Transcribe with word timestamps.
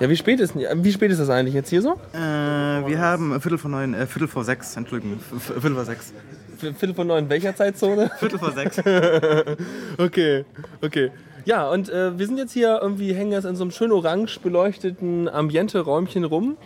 Ja, 0.00 0.10
wie 0.10 0.16
spät 0.16 0.40
ist, 0.40 0.56
wie 0.56 0.92
spät 0.92 1.10
ist 1.12 1.20
das 1.20 1.30
eigentlich 1.30 1.54
jetzt 1.54 1.70
hier 1.70 1.80
so? 1.80 1.92
Äh, 2.12 2.16
wir 2.18 2.98
haben 2.98 3.40
Viertel 3.40 3.58
vor 3.58 3.70
neun, 3.70 3.94
äh, 3.94 4.06
Viertel 4.06 4.26
vor 4.26 4.42
sechs, 4.42 4.76
Entschuldigung, 4.76 5.20
Viertel 5.20 5.74
vor 5.74 5.84
sechs. 5.84 6.12
Viertel 6.58 6.94
von 6.94 7.06
neun, 7.06 7.28
welcher 7.28 7.54
Zeitzone? 7.54 8.10
Viertel 8.18 8.38
vor 8.38 8.52
sechs. 8.52 8.78
Okay, 9.98 10.44
okay. 10.82 11.12
Ja, 11.44 11.70
und 11.70 11.90
äh, 11.90 12.18
wir 12.18 12.26
sind 12.26 12.38
jetzt 12.38 12.52
hier 12.52 12.80
irgendwie, 12.82 13.14
hängen 13.14 13.32
jetzt 13.32 13.44
in 13.44 13.54
so 13.54 13.64
einem 13.64 13.70
schön 13.70 13.92
orange 13.92 14.40
beleuchteten 14.40 15.28
Ambiente-Räumchen 15.28 16.24
rum. 16.24 16.56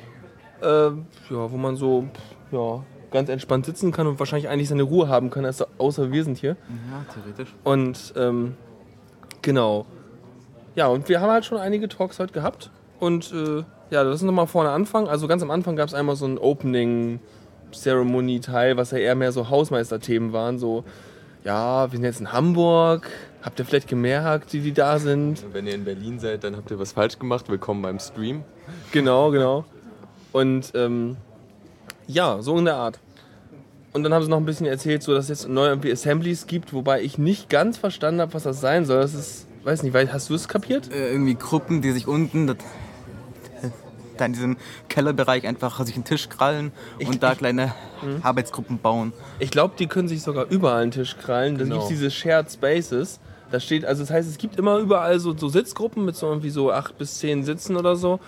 Äh, 0.63 0.67
ja, 0.67 0.93
wo 1.29 1.57
man 1.57 1.77
so 1.77 2.09
ja, 2.51 2.85
ganz 3.11 3.29
entspannt 3.29 3.67
sitzen 3.67 3.93
kann 3.93 4.07
und 4.07 4.19
wahrscheinlich 4.19 4.49
eigentlich 4.49 4.69
seine 4.69 4.85
Ruhe 4.85 5.09
haben 5.09 5.31
kann, 5.31 5.45
also 5.45 5.67
außer 5.77 6.13
wir 6.13 6.25
sind 6.25 6.39
hier. 6.39 6.57
Ja, 6.91 7.05
theoretisch. 7.13 7.55
Und 7.65 8.15
ähm, 8.17 8.55
genau. 9.43 9.85
Ja, 10.75 10.87
und 10.87 11.09
wir 11.09 11.21
haben 11.21 11.31
halt 11.31 11.45
schon 11.45 11.59
einige 11.59 11.89
Talks 11.89 12.19
heute 12.19 12.33
gehabt. 12.33 12.71
Und 12.99 13.33
äh, 13.33 13.65
ja, 13.91 14.03
lass 14.03 14.15
uns 14.15 14.23
nochmal 14.23 14.47
vorne 14.47 14.71
anfangen. 14.71 15.09
Also 15.09 15.29
ganz 15.29 15.43
am 15.43 15.51
Anfang 15.51 15.77
gab 15.77 15.89
es 15.89 15.95
einmal 15.95 16.17
so 16.17 16.27
ein 16.27 16.39
Opening-Ceremony-Teil, 16.39 18.77
was 18.77 18.91
ja 18.91 18.99
eher 18.99 19.15
mehr 19.15 19.33
so 19.33 19.49
Hausmeisterthemen 19.49 20.33
waren. 20.33 20.59
So, 20.59 20.85
ja, 21.45 21.91
wir 21.91 21.97
sind 21.97 22.05
jetzt 22.05 22.21
in 22.21 22.33
Hamburg. 22.33 23.09
Habt 23.43 23.59
ihr 23.59 23.65
vielleicht 23.65 23.89
gemerkt, 23.89 24.53
die, 24.53 24.61
die 24.61 24.73
da 24.73 24.99
sind? 24.99 25.45
Wenn 25.53 25.67
ihr 25.67 25.75
in 25.75 25.85
Berlin 25.85 26.19
seid, 26.19 26.45
dann 26.45 26.57
habt 26.57 26.71
ihr 26.71 26.79
was 26.79 26.93
falsch 26.93 27.19
gemacht. 27.19 27.49
Willkommen 27.49 27.83
beim 27.83 27.99
Stream. 27.99 28.43
Genau, 28.93 29.31
genau. 29.31 29.65
Und 30.33 30.73
ähm, 30.75 31.17
ja, 32.07 32.43
so 32.43 32.59
in 32.59 32.65
der 32.65 32.77
Art. 32.77 32.99
Und 33.93 34.03
dann 34.03 34.13
haben 34.13 34.23
sie 34.23 34.29
noch 34.29 34.39
ein 34.39 34.45
bisschen 34.45 34.67
erzählt, 34.67 35.03
so 35.03 35.15
dass 35.15 35.25
es 35.25 35.29
jetzt 35.29 35.49
neu 35.49 35.69
irgendwie 35.69 35.91
Assemblies 35.91 36.47
gibt, 36.47 36.73
wobei 36.73 37.01
ich 37.01 37.17
nicht 37.17 37.49
ganz 37.49 37.79
verstanden 37.79 38.21
habe, 38.21 38.35
was 38.35 38.43
das 38.43 38.61
sein 38.61 38.85
soll. 38.85 39.01
Das 39.01 39.15
ist, 39.15 39.47
weiß 39.65 39.83
nicht, 39.83 39.95
weil, 39.95 40.13
hast 40.13 40.29
du 40.31 40.35
es 40.35 40.49
kapiert? 40.49 40.93
Äh, 40.93 41.13
irgendwie 41.13 41.35
Gruppen, 41.35 41.81
die 41.81 41.93
sich 41.93 42.07
unten 42.07 42.49
das, 42.49 42.57
da 44.21 44.27
in 44.27 44.33
diesem 44.35 44.57
Kellerbereich 44.89 45.47
einfach 45.47 45.85
sich 45.85 45.95
einen 45.95 46.05
Tisch 46.05 46.29
krallen 46.29 46.73
Ich- 46.99 47.09
und 47.09 47.23
da 47.23 47.33
ich- 47.33 47.39
kleine 47.39 47.75
Arbeitsgruppen 48.23 48.79
bauen. 48.79 49.13
Ich 49.39 49.51
glaube, 49.51 49.75
die 49.79 49.87
können 49.87 50.09
sich 50.09 50.23
sogar 50.23 50.47
überall 50.51 50.83
einen 50.83 50.91
Tisch 50.91 51.17
krallen. 51.17 51.57
Da 51.59 51.65
Genau. 51.65 51.77
gibt 51.77 51.85
es 51.85 51.89
diese 51.91 52.11
Shared 52.11 52.51
Spaces. 52.51 53.21
Da 53.51 53.61
steht, 53.61 53.85
also 53.87 54.03
das 54.03 54.11
heißt, 54.11 54.29
es 54.29 54.37
gibt 54.39 54.57
immer 54.59 54.77
überall 54.79 55.19
so, 55.21 55.37
so 55.37 55.49
Sitzgruppen 55.49 56.05
mit 56.05 56.17
so 56.17 56.27
irgendwie 56.29 56.51
so 56.51 56.71
acht 56.71 56.99
bis 56.99 57.19
zehn 57.19 57.43
Sitzen 57.45 57.77
oder 57.77 57.97
so. 57.97 58.21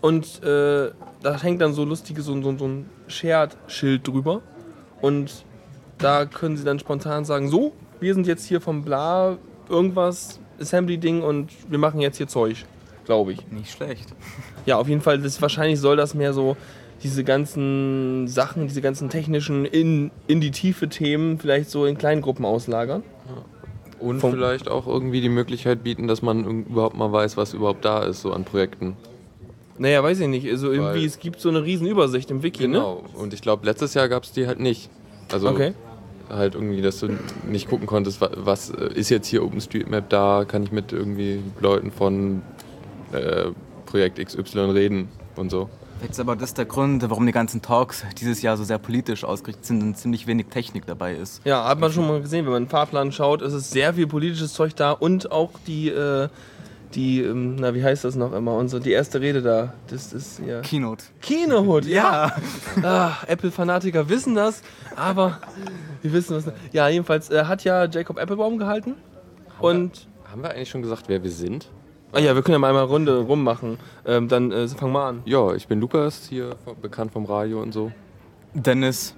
Und 0.00 0.42
äh, 0.42 0.90
da 1.22 1.40
hängt 1.42 1.60
dann 1.60 1.72
so 1.74 1.84
lustige, 1.84 2.22
so, 2.22 2.40
so, 2.42 2.56
so 2.56 2.66
ein 2.66 2.86
Shared-Schild 3.08 4.06
drüber. 4.06 4.40
Und 5.00 5.44
da 5.98 6.24
können 6.26 6.56
sie 6.56 6.64
dann 6.64 6.78
spontan 6.78 7.24
sagen, 7.24 7.48
so, 7.48 7.72
wir 8.00 8.14
sind 8.14 8.26
jetzt 8.26 8.44
hier 8.46 8.60
vom 8.60 8.84
Bla 8.84 9.36
irgendwas, 9.68 10.40
Assembly-Ding 10.60 11.22
und 11.22 11.50
wir 11.68 11.78
machen 11.78 12.00
jetzt 12.00 12.16
hier 12.18 12.28
Zeug, 12.28 12.64
glaube 13.04 13.32
ich. 13.32 13.50
Nicht 13.50 13.70
schlecht. 13.72 14.12
Ja, 14.66 14.76
auf 14.78 14.88
jeden 14.88 15.00
Fall, 15.00 15.18
das, 15.18 15.40
wahrscheinlich 15.42 15.80
soll 15.80 15.96
das 15.96 16.14
mehr 16.14 16.32
so 16.32 16.56
diese 17.02 17.24
ganzen 17.24 18.28
Sachen, 18.28 18.68
diese 18.68 18.80
ganzen 18.80 19.08
technischen 19.08 19.64
in, 19.64 20.10
in 20.28 20.40
die 20.40 20.52
Tiefe 20.52 20.88
Themen 20.88 21.38
vielleicht 21.38 21.68
so 21.70 21.84
in 21.84 21.98
kleinen 21.98 22.22
Gruppen 22.22 22.44
auslagern. 22.44 23.02
Und 23.98 24.20
Vom- 24.20 24.32
vielleicht 24.32 24.68
auch 24.68 24.86
irgendwie 24.86 25.20
die 25.20 25.28
Möglichkeit 25.28 25.82
bieten, 25.84 26.06
dass 26.08 26.22
man 26.22 26.64
überhaupt 26.66 26.96
mal 26.96 27.10
weiß, 27.12 27.36
was 27.36 27.54
überhaupt 27.54 27.84
da 27.84 28.02
ist, 28.04 28.22
so 28.22 28.32
an 28.32 28.44
Projekten. 28.44 28.96
Naja, 29.78 30.02
weiß 30.02 30.20
ich 30.20 30.28
nicht. 30.28 30.48
Also 30.48 30.70
irgendwie, 30.70 31.00
Weil- 31.00 31.04
es 31.06 31.18
gibt 31.18 31.40
so 31.40 31.48
eine 31.48 31.62
riesen 31.64 31.86
Übersicht 31.86 32.30
im 32.30 32.42
Wiki, 32.42 32.66
ne? 32.68 32.74
Genau. 32.78 33.02
Und 33.14 33.32
ich 33.34 33.42
glaube, 33.42 33.64
letztes 33.66 33.94
Jahr 33.94 34.08
gab 34.08 34.22
es 34.24 34.32
die 34.32 34.46
halt 34.46 34.60
nicht. 34.60 34.88
Also 35.32 35.48
Okay. 35.48 35.72
halt 36.28 36.54
irgendwie, 36.54 36.82
dass 36.82 36.98
du 37.00 37.08
nicht 37.48 37.68
gucken 37.68 37.86
konntest, 37.86 38.20
wa- 38.20 38.30
was 38.36 38.70
äh, 38.70 38.92
ist 38.94 39.08
jetzt 39.08 39.26
hier 39.28 39.44
OpenStreetMap 39.44 40.08
da, 40.08 40.44
kann 40.46 40.62
ich 40.62 40.72
mit 40.72 40.92
irgendwie 40.92 41.40
Leuten 41.60 41.90
von 41.90 42.42
äh, 43.12 43.46
Projekt 43.92 44.18
XY 44.18 44.70
reden 44.70 45.08
und 45.36 45.50
so. 45.50 45.68
Jetzt 46.02 46.18
aber 46.18 46.34
das 46.34 46.48
ist 46.50 46.58
der 46.58 46.64
Grund, 46.64 47.08
warum 47.08 47.26
die 47.26 47.32
ganzen 47.32 47.60
Talks 47.60 48.04
dieses 48.18 48.40
Jahr 48.40 48.56
so 48.56 48.64
sehr 48.64 48.78
politisch 48.78 49.22
ausgerichtet 49.22 49.66
sind 49.66 49.82
und 49.82 49.98
ziemlich 49.98 50.26
wenig 50.26 50.46
Technik 50.46 50.86
dabei 50.86 51.14
ist. 51.14 51.42
Ja, 51.44 51.68
hat 51.68 51.78
man 51.78 51.92
schon 51.92 52.08
mal 52.08 52.22
gesehen, 52.22 52.46
wenn 52.46 52.52
man 52.52 52.64
den 52.64 52.70
Fahrplan 52.70 53.12
schaut, 53.12 53.42
ist 53.42 53.52
es 53.52 53.70
sehr 53.70 53.92
viel 53.94 54.06
politisches 54.06 54.54
Zeug 54.54 54.74
da 54.74 54.92
und 54.92 55.30
auch 55.30 55.50
die, 55.66 55.90
äh, 55.90 56.28
die, 56.94 57.20
ähm, 57.20 57.56
na 57.56 57.74
wie 57.74 57.84
heißt 57.84 58.04
das 58.04 58.16
noch 58.16 58.32
immer, 58.32 58.54
unsere, 58.54 58.80
die 58.80 58.92
erste 58.92 59.20
Rede 59.20 59.42
da, 59.42 59.74
das 59.88 60.14
ist 60.14 60.40
ja... 60.44 60.62
Keynote. 60.62 61.04
Kinohut, 61.20 61.84
ja. 61.84 62.34
Ah, 62.82 63.18
Apple-Fanatiker 63.28 64.08
wissen 64.08 64.34
das, 64.34 64.62
aber 64.96 65.38
wir 66.00 66.14
wissen 66.14 66.34
was. 66.34 66.50
Ja, 66.72 66.88
jedenfalls 66.88 67.30
äh, 67.30 67.44
hat 67.44 67.62
ja 67.62 67.84
Jacob 67.84 68.18
Applebaum 68.18 68.56
gehalten. 68.56 68.94
Und. 69.60 70.08
Haben 70.30 70.42
wir 70.42 70.50
eigentlich 70.50 70.70
schon 70.70 70.80
gesagt, 70.80 71.04
wer 71.08 71.22
wir 71.22 71.30
sind? 71.30 71.68
Ah 72.12 72.18
ja, 72.20 72.34
wir 72.34 72.42
können 72.42 72.54
ja 72.54 72.58
mal 72.58 72.70
eine 72.70 72.82
Runde 72.82 73.18
rummachen. 73.20 73.78
Ähm, 74.04 74.28
dann 74.28 74.52
äh, 74.52 74.68
fangen 74.68 74.92
wir 74.92 75.02
an. 75.04 75.22
Ja, 75.24 75.54
ich 75.54 75.66
bin 75.66 75.80
Lukas, 75.80 76.26
hier 76.28 76.56
bekannt 76.80 77.12
vom 77.12 77.24
Radio 77.24 77.62
und 77.62 77.72
so. 77.72 77.90
Dennis, 78.54 79.14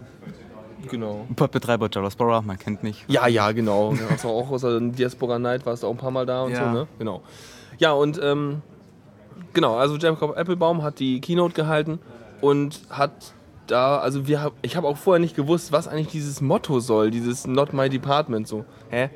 Genau. 0.90 1.26
Podbetreiber 1.34 1.88
Diaspora, 1.88 2.42
man 2.42 2.58
kennt 2.58 2.82
mich. 2.82 3.04
Ja, 3.08 3.26
ja, 3.26 3.52
genau. 3.52 3.94
Du 4.20 4.28
auch 4.28 4.50
aus 4.50 4.60
der 4.60 4.80
Diaspora 4.80 5.38
Night 5.38 5.64
warst 5.64 5.82
du 5.82 5.86
auch 5.86 5.92
ein 5.92 5.96
paar 5.96 6.10
Mal 6.10 6.26
da 6.26 6.42
und 6.42 6.52
Ja. 6.52 6.64
so, 6.66 6.70
ne? 6.78 6.86
Genau. 6.98 7.22
Ja, 7.78 7.92
und 7.92 8.20
ähm, 8.22 8.60
genau, 9.54 9.76
also 9.76 9.96
Jacob 9.96 10.36
Applebaum 10.36 10.82
hat 10.82 10.98
die 10.98 11.20
Keynote 11.22 11.54
gehalten 11.54 12.00
und 12.42 12.82
hat 12.90 13.32
da, 13.66 13.96
also 13.98 14.28
wir 14.28 14.42
hab, 14.42 14.52
ich 14.60 14.76
habe 14.76 14.86
auch 14.86 14.98
vorher 14.98 15.20
nicht 15.20 15.34
gewusst, 15.34 15.72
was 15.72 15.88
eigentlich 15.88 16.08
dieses 16.08 16.42
Motto 16.42 16.80
soll, 16.80 17.10
dieses 17.10 17.46
Not 17.46 17.72
My 17.72 17.88
Department 17.88 18.46
so. 18.46 18.66
Hä? 18.90 19.08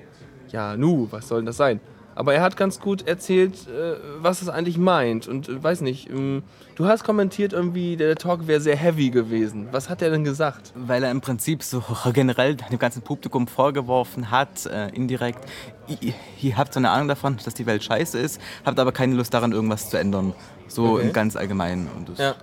Ja, 0.51 0.75
nu, 0.77 1.07
was 1.11 1.29
soll 1.29 1.41
denn 1.41 1.47
das 1.47 1.59
sein? 1.59 1.81
Aber 2.19 2.35
er 2.35 2.43
hat 2.43 2.57
ganz 2.57 2.81
gut 2.81 3.07
erzählt, 3.07 3.69
äh, 3.69 3.95
was 4.19 4.43
es 4.43 4.49
eigentlich 4.49 4.77
meint. 4.77 5.29
Und 5.29 5.49
äh, 5.49 5.63
weiß 5.63 5.83
nicht, 5.83 6.11
ähm, 6.11 6.43
du 6.75 6.87
hast 6.87 7.05
kommentiert 7.05 7.53
irgendwie, 7.53 7.97
der 7.97 8.17
Talk 8.17 8.49
wäre 8.49 8.61
sehr 8.61 8.75
heavy 8.75 9.11
gewesen. 9.11 9.69
Was 9.71 9.89
hat 9.89 10.03
er 10.03 10.11
denn 10.11 10.25
gesagt? 10.25 10.73
Weil 10.75 11.05
er 11.05 11.13
im 11.13 11.21
Prinzip 11.21 11.63
so 11.63 11.81
generell 12.13 12.57
dem 12.57 12.79
ganzen 12.81 13.03
Publikum 13.03 13.47
vorgeworfen 13.47 14.33
hat, 14.33 14.67
äh, 14.67 14.89
indirekt, 14.89 15.39
ihr, 16.41 16.57
habt 16.57 16.75
so 16.75 16.81
eine 16.81 16.91
Ahnung 16.91 17.07
davon, 17.07 17.37
dass 17.45 17.55
die 17.55 17.67
Welt 17.67 17.85
scheiße 17.85 18.19
ist, 18.19 18.41
habt 18.67 18.81
aber 18.81 18.91
keine 18.91 19.15
Lust 19.15 19.33
daran, 19.33 19.53
irgendwas 19.53 19.89
zu 19.89 19.97
ändern. 19.97 20.35
So 20.67 20.95
Okay. 20.95 21.07
im 21.07 21.13
ganz 21.13 21.37
Allgemeinen. 21.37 21.89
Und 21.97 22.09
das, 22.09 22.19
Ja. 22.19 22.35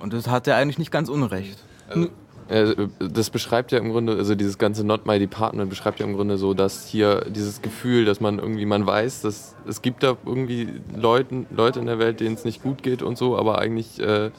und 0.00 0.12
das 0.12 0.26
hat 0.26 0.48
er 0.48 0.56
eigentlich 0.56 0.78
nicht 0.78 0.90
ganz 0.90 1.08
unrecht. 1.08 1.62
Äh, 1.94 2.08
Das 2.48 3.30
beschreibt 3.30 3.72
ja 3.72 3.78
im 3.78 3.90
Grunde, 3.90 4.16
also 4.16 4.34
dieses 4.34 4.58
ganze 4.58 4.84
Not 4.84 5.06
My 5.06 5.18
Department 5.18 5.70
beschreibt 5.70 6.00
ja 6.00 6.06
im 6.06 6.14
Grunde 6.14 6.36
so, 6.38 6.54
dass 6.54 6.86
hier 6.86 7.24
dieses 7.28 7.62
Gefühl, 7.62 8.04
dass 8.04 8.20
man 8.20 8.38
irgendwie, 8.38 8.66
man 8.66 8.86
weiß, 8.86 9.22
dass 9.22 9.54
es 9.66 9.80
gibt 9.80 10.02
da 10.02 10.16
irgendwie 10.26 10.80
Leuten, 10.94 11.46
Leute 11.50 11.80
in 11.80 11.86
der 11.86 11.98
Welt, 11.98 12.20
denen 12.20 12.34
es 12.34 12.44
nicht 12.44 12.62
gut 12.62 12.82
geht 12.82 13.02
und 13.02 13.16
so, 13.16 13.38
aber 13.38 13.58
eigentlich 13.58 14.00
äh, 14.00 14.30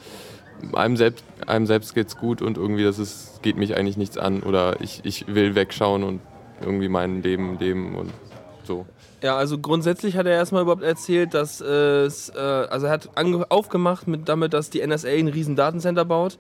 einem 0.74 0.98
selbst, 0.98 1.24
einem 1.48 1.66
selbst 1.66 1.96
geht's 1.96 2.18
gut 2.18 2.42
und 2.42 2.58
irgendwie 2.58 2.84
das 2.84 3.00
ist, 3.00 3.42
geht 3.42 3.58
mich 3.58 3.76
eigentlich 3.76 3.98
nichts 3.98 4.18
an 4.18 4.44
oder 4.44 4.82
ich, 4.82 5.02
ich 5.04 5.28
will 5.28 5.56
wegschauen 5.56 6.04
und 6.04 6.22
irgendwie 6.62 6.90
mein 6.90 7.22
Leben 7.22 7.58
leben 7.60 7.96
und 7.96 8.12
so. 8.64 8.86
Ja, 9.22 9.38
also 9.38 9.58
grundsätzlich 9.58 10.18
hat 10.18 10.26
er 10.26 10.34
erstmal 10.34 10.64
überhaupt 10.64 10.84
erzählt, 10.84 11.34
dass 11.34 11.62
äh, 11.62 11.66
es, 12.04 12.30
äh, 12.30 12.38
also 12.38 12.88
er 12.88 12.92
hat 12.92 13.10
aufgemacht 13.16 14.08
mit 14.08 14.28
damit, 14.28 14.54
dass 14.54 14.70
die 14.70 14.86
NSA 14.86 15.10
ein 15.10 15.30
riesen 15.30 15.56
Datencenter 15.56 16.06
baut 16.06 16.38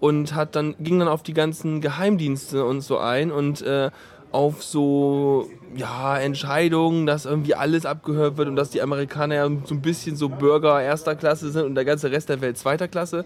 und 0.00 0.34
hat 0.34 0.54
dann 0.56 0.74
ging 0.78 0.98
dann 0.98 1.08
auf 1.08 1.22
die 1.22 1.34
ganzen 1.34 1.80
Geheimdienste 1.80 2.64
und 2.64 2.80
so 2.82 2.98
ein 2.98 3.30
und 3.30 3.62
äh, 3.62 3.90
auf 4.30 4.62
so 4.62 5.48
ja 5.74 6.18
Entscheidungen, 6.18 7.06
dass 7.06 7.24
irgendwie 7.24 7.54
alles 7.54 7.86
abgehört 7.86 8.36
wird 8.36 8.48
und 8.48 8.56
dass 8.56 8.70
die 8.70 8.82
Amerikaner 8.82 9.34
ja 9.34 9.50
so 9.64 9.74
ein 9.74 9.80
bisschen 9.82 10.16
so 10.16 10.28
Bürger 10.28 10.80
erster 10.82 11.16
Klasse 11.16 11.50
sind 11.50 11.64
und 11.64 11.74
der 11.74 11.84
ganze 11.84 12.10
Rest 12.10 12.28
der 12.28 12.40
Welt 12.40 12.58
zweiter 12.58 12.88
Klasse 12.88 13.24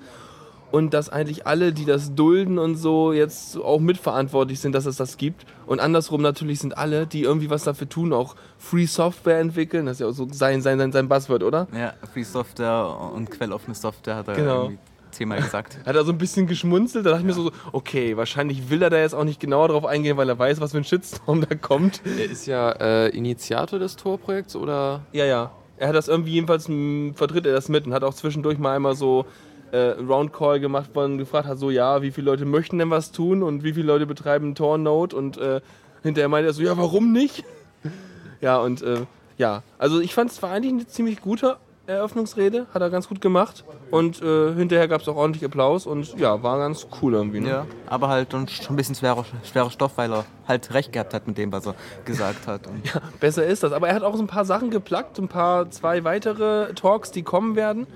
und 0.70 0.94
dass 0.94 1.10
eigentlich 1.10 1.46
alle, 1.46 1.72
die 1.72 1.84
das 1.84 2.14
dulden 2.14 2.58
und 2.58 2.76
so, 2.76 3.12
jetzt 3.12 3.58
auch 3.58 3.78
mitverantwortlich 3.78 4.58
sind, 4.58 4.74
dass 4.74 4.86
es 4.86 4.96
das 4.96 5.18
gibt. 5.18 5.44
Und 5.66 5.80
andersrum 5.80 6.22
natürlich 6.22 6.60
sind 6.60 6.78
alle, 6.78 7.06
die 7.06 7.24
irgendwie 7.24 7.50
was 7.50 7.64
dafür 7.64 7.88
tun, 7.90 8.14
auch 8.14 8.34
Free 8.56 8.86
Software 8.86 9.38
entwickeln. 9.38 9.84
Das 9.84 9.96
ist 9.96 10.00
ja 10.00 10.06
auch 10.06 10.12
so 10.12 10.26
sein, 10.32 10.62
sein, 10.62 10.78
sein, 10.78 10.90
sein 10.90 11.08
Buzzword, 11.10 11.42
oder? 11.42 11.68
Ja, 11.76 11.92
Free 12.10 12.22
Software 12.22 12.98
und 13.14 13.30
quelloffene 13.30 13.74
Software 13.74 14.16
hat 14.16 14.28
er 14.28 14.34
Genau. 14.34 14.62
irgendwie 14.62 14.78
zehnmal 15.12 15.40
gesagt. 15.40 15.78
Hat 15.86 15.94
er 15.94 16.04
so 16.04 16.12
ein 16.12 16.18
bisschen 16.18 16.46
geschmunzelt, 16.46 17.06
da 17.06 17.10
dachte 17.10 17.22
ich 17.22 17.26
mir 17.26 17.34
so, 17.34 17.52
okay, 17.72 18.16
wahrscheinlich 18.16 18.70
will 18.70 18.82
er 18.82 18.90
da 18.90 18.98
jetzt 18.98 19.14
auch 19.14 19.24
nicht 19.24 19.40
genau 19.40 19.66
drauf 19.68 19.84
eingehen, 19.84 20.16
weil 20.16 20.28
er 20.28 20.38
weiß, 20.38 20.60
was 20.60 20.72
für 20.72 20.78
ein 20.78 20.84
Shitstorm 20.84 21.44
da 21.48 21.54
kommt. 21.54 22.02
Er 22.04 22.30
ist 22.30 22.46
ja 22.46 22.70
äh, 22.72 23.08
Initiator 23.08 23.78
des 23.78 23.96
Tor-Projekts 23.96 24.56
oder? 24.56 25.02
Ja, 25.12 25.24
ja. 25.24 25.52
Er 25.76 25.88
hat 25.88 25.96
das 25.96 26.08
irgendwie 26.08 26.32
jedenfalls 26.32 26.68
mh, 26.68 27.14
vertritt 27.14 27.46
er 27.46 27.52
das 27.52 27.68
mit 27.68 27.86
und 27.86 27.94
hat 27.94 28.04
auch 28.04 28.14
zwischendurch 28.14 28.58
mal 28.58 28.76
einmal 28.76 28.94
so 28.94 29.26
äh, 29.72 29.94
Roundcall 30.00 30.60
gemacht, 30.60 30.90
wo 30.94 31.00
man 31.00 31.18
gefragt 31.18 31.48
hat, 31.48 31.58
so 31.58 31.70
ja, 31.70 32.02
wie 32.02 32.10
viele 32.10 32.30
Leute 32.30 32.44
möchten 32.44 32.78
denn 32.78 32.90
was 32.90 33.10
tun 33.10 33.42
und 33.42 33.64
wie 33.64 33.72
viele 33.72 33.86
Leute 33.86 34.06
betreiben 34.06 34.54
Tor-Node 34.54 35.16
und 35.16 35.38
äh, 35.38 35.60
hinterher 36.02 36.28
meinte 36.28 36.50
er 36.50 36.52
so, 36.52 36.62
ja, 36.62 36.76
warum 36.76 37.12
nicht? 37.12 37.44
ja, 38.40 38.58
und 38.58 38.82
äh, 38.82 39.06
ja, 39.38 39.62
also 39.78 40.00
ich 40.00 40.14
fand 40.14 40.30
es 40.30 40.42
war 40.42 40.50
eigentlich 40.50 40.72
eine 40.72 40.86
ziemlich 40.86 41.20
gute 41.20 41.56
Eröffnungsrede, 41.86 42.66
hat 42.72 42.80
er 42.80 42.90
ganz 42.90 43.08
gut 43.08 43.20
gemacht 43.20 43.64
und 43.90 44.22
äh, 44.22 44.54
hinterher 44.54 44.86
gab 44.86 45.00
es 45.00 45.08
auch 45.08 45.16
ordentlich 45.16 45.44
Applaus 45.44 45.84
und 45.86 46.16
ja, 46.18 46.42
war 46.42 46.58
ganz 46.58 46.86
cool 47.00 47.14
irgendwie. 47.14 47.40
Ne? 47.40 47.48
Ja, 47.48 47.66
aber 47.86 48.08
halt 48.08 48.30
schon 48.32 48.46
ein 48.70 48.76
bisschen 48.76 48.94
schwerer, 48.94 49.24
schwerer 49.42 49.70
Stoff, 49.70 49.92
weil 49.96 50.12
er 50.12 50.24
halt 50.46 50.72
recht 50.74 50.92
gehabt 50.92 51.12
hat 51.12 51.26
mit 51.26 51.38
dem, 51.38 51.50
was 51.52 51.66
er 51.66 51.74
gesagt 52.04 52.46
hat. 52.46 52.66
Und 52.68 52.82
Besser 53.20 53.44
ist 53.44 53.62
das. 53.64 53.72
Aber 53.72 53.88
er 53.88 53.94
hat 53.94 54.04
auch 54.04 54.14
so 54.16 54.22
ein 54.22 54.28
paar 54.28 54.44
Sachen 54.44 54.70
geplackt, 54.70 55.18
ein 55.18 55.28
paar, 55.28 55.70
zwei 55.70 56.04
weitere 56.04 56.72
Talks, 56.74 57.10
die 57.10 57.22
kommen 57.24 57.56
werden. 57.56 57.86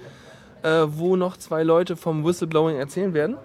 äh, 0.62 0.87
wo 0.89 1.17
noch 1.17 1.37
zwei 1.37 1.62
Leute 1.62 1.97
vom 1.97 2.25
Whistleblowing 2.25 2.77
erzählen 2.77 3.15
werden. 3.15 3.37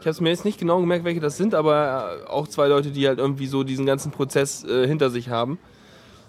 Ich 0.00 0.06
habe 0.06 0.10
es 0.10 0.20
mir 0.20 0.30
jetzt 0.30 0.46
nicht 0.46 0.58
genau 0.58 0.80
gemerkt, 0.80 1.04
welche 1.04 1.20
das 1.20 1.36
sind, 1.36 1.54
aber 1.54 2.20
äh, 2.24 2.30
auch 2.30 2.48
zwei 2.48 2.68
Leute, 2.68 2.90
die 2.90 3.06
halt 3.06 3.18
irgendwie 3.18 3.46
so 3.46 3.64
diesen 3.64 3.84
ganzen 3.84 4.10
Prozess 4.12 4.64
äh, 4.64 4.86
hinter 4.86 5.10
sich 5.10 5.28
haben. 5.28 5.58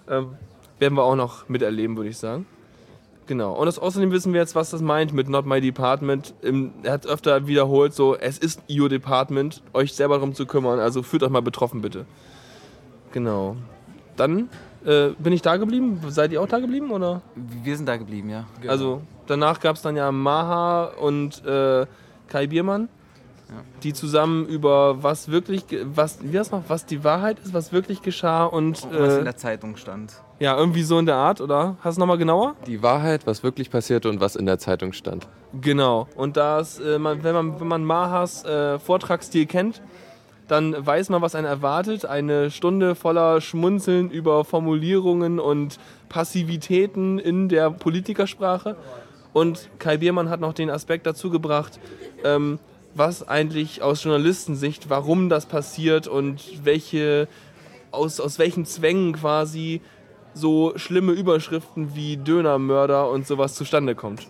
Ähm, 0.09 0.33
werden 0.77 0.95
wir 0.95 1.03
auch 1.03 1.15
noch 1.15 1.47
miterleben, 1.47 1.95
würde 1.95 2.09
ich 2.09 2.17
sagen. 2.17 2.45
Genau. 3.27 3.53
Und 3.53 3.65
das, 3.65 3.79
außerdem 3.79 4.11
wissen 4.11 4.33
wir 4.33 4.41
jetzt, 4.41 4.55
was 4.55 4.71
das 4.71 4.81
meint 4.81 5.13
mit 5.13 5.29
Not 5.29 5.45
My 5.45 5.61
Department. 5.61 6.33
Im, 6.41 6.73
er 6.83 6.93
hat 6.93 7.05
öfter 7.05 7.47
wiederholt, 7.47 7.93
so, 7.93 8.15
es 8.15 8.37
ist 8.37 8.61
Your 8.69 8.89
Department, 8.89 9.61
euch 9.73 9.93
selber 9.93 10.15
darum 10.15 10.33
zu 10.33 10.45
kümmern. 10.45 10.79
Also 10.79 11.03
fühlt 11.03 11.23
euch 11.23 11.29
mal 11.29 11.41
betroffen, 11.41 11.81
bitte. 11.81 12.05
Genau. 13.11 13.55
Dann 14.17 14.49
äh, 14.85 15.09
bin 15.19 15.33
ich 15.33 15.41
da 15.41 15.57
geblieben. 15.57 16.01
Seid 16.09 16.31
ihr 16.31 16.41
auch 16.41 16.47
da 16.47 16.59
geblieben, 16.59 16.91
oder? 16.91 17.21
Wir 17.35 17.77
sind 17.77 17.87
da 17.87 17.97
geblieben, 17.97 18.29
ja. 18.29 18.45
Also 18.67 19.01
danach 19.27 19.59
gab 19.59 19.75
es 19.75 19.81
dann 19.81 19.95
ja 19.95 20.11
Maha 20.11 20.85
und 20.99 21.45
äh, 21.45 21.85
Kai 22.27 22.47
Biermann, 22.47 22.89
die 23.83 23.93
zusammen 23.93 24.45
über 24.45 25.03
was 25.03 25.29
wirklich, 25.29 25.65
was, 25.83 26.19
wie 26.21 26.31
das 26.31 26.51
noch, 26.51 26.63
was 26.67 26.85
die 26.85 27.03
Wahrheit 27.03 27.39
ist, 27.39 27.53
was 27.53 27.71
wirklich 27.71 28.01
geschah 28.01 28.45
und 28.45 28.83
Und 28.83 28.99
was 28.99 29.13
in 29.15 29.21
äh, 29.21 29.23
der 29.25 29.37
Zeitung 29.37 29.75
stand. 29.77 30.21
Ja, 30.41 30.57
irgendwie 30.57 30.81
so 30.81 30.97
in 30.97 31.05
der 31.05 31.17
Art, 31.17 31.39
oder? 31.39 31.77
Hast 31.81 31.97
du 31.97 31.99
nochmal 31.99 32.17
genauer? 32.17 32.55
Die 32.65 32.81
Wahrheit, 32.81 33.27
was 33.27 33.43
wirklich 33.43 33.69
passierte 33.69 34.09
und 34.09 34.19
was 34.21 34.35
in 34.35 34.47
der 34.47 34.57
Zeitung 34.57 34.91
stand. 34.91 35.27
Genau. 35.61 36.07
Und 36.15 36.35
das, 36.35 36.79
äh, 36.79 36.97
man, 36.97 37.23
wenn, 37.23 37.35
man, 37.35 37.59
wenn 37.59 37.67
man 37.67 37.85
Mahas 37.85 38.43
äh, 38.43 38.79
Vortragsstil 38.79 39.45
kennt, 39.45 39.83
dann 40.47 40.75
weiß 40.83 41.09
man, 41.09 41.21
was 41.21 41.35
einen 41.35 41.45
erwartet. 41.45 42.05
Eine 42.05 42.49
Stunde 42.49 42.95
voller 42.95 43.39
Schmunzeln 43.39 44.09
über 44.09 44.43
Formulierungen 44.43 45.39
und 45.39 45.77
Passivitäten 46.09 47.19
in 47.19 47.47
der 47.47 47.69
Politikersprache. 47.69 48.75
Und 49.33 49.69
Kai 49.77 49.97
Biermann 49.97 50.31
hat 50.31 50.39
noch 50.39 50.53
den 50.53 50.71
Aspekt 50.71 51.05
dazu 51.05 51.29
gebracht, 51.29 51.79
ähm, 52.23 52.57
was 52.95 53.27
eigentlich 53.27 53.83
aus 53.83 54.03
Journalistensicht, 54.03 54.89
warum 54.89 55.29
das 55.29 55.45
passiert 55.45 56.07
und 56.07 56.65
welche, 56.65 57.27
aus, 57.91 58.19
aus 58.19 58.39
welchen 58.39 58.65
Zwängen 58.65 59.13
quasi 59.13 59.81
so 60.33 60.73
schlimme 60.75 61.11
Überschriften 61.13 61.95
wie 61.95 62.17
Dönermörder 62.17 63.09
und 63.09 63.27
sowas 63.27 63.53
zustande 63.55 63.95
kommt. 63.95 64.27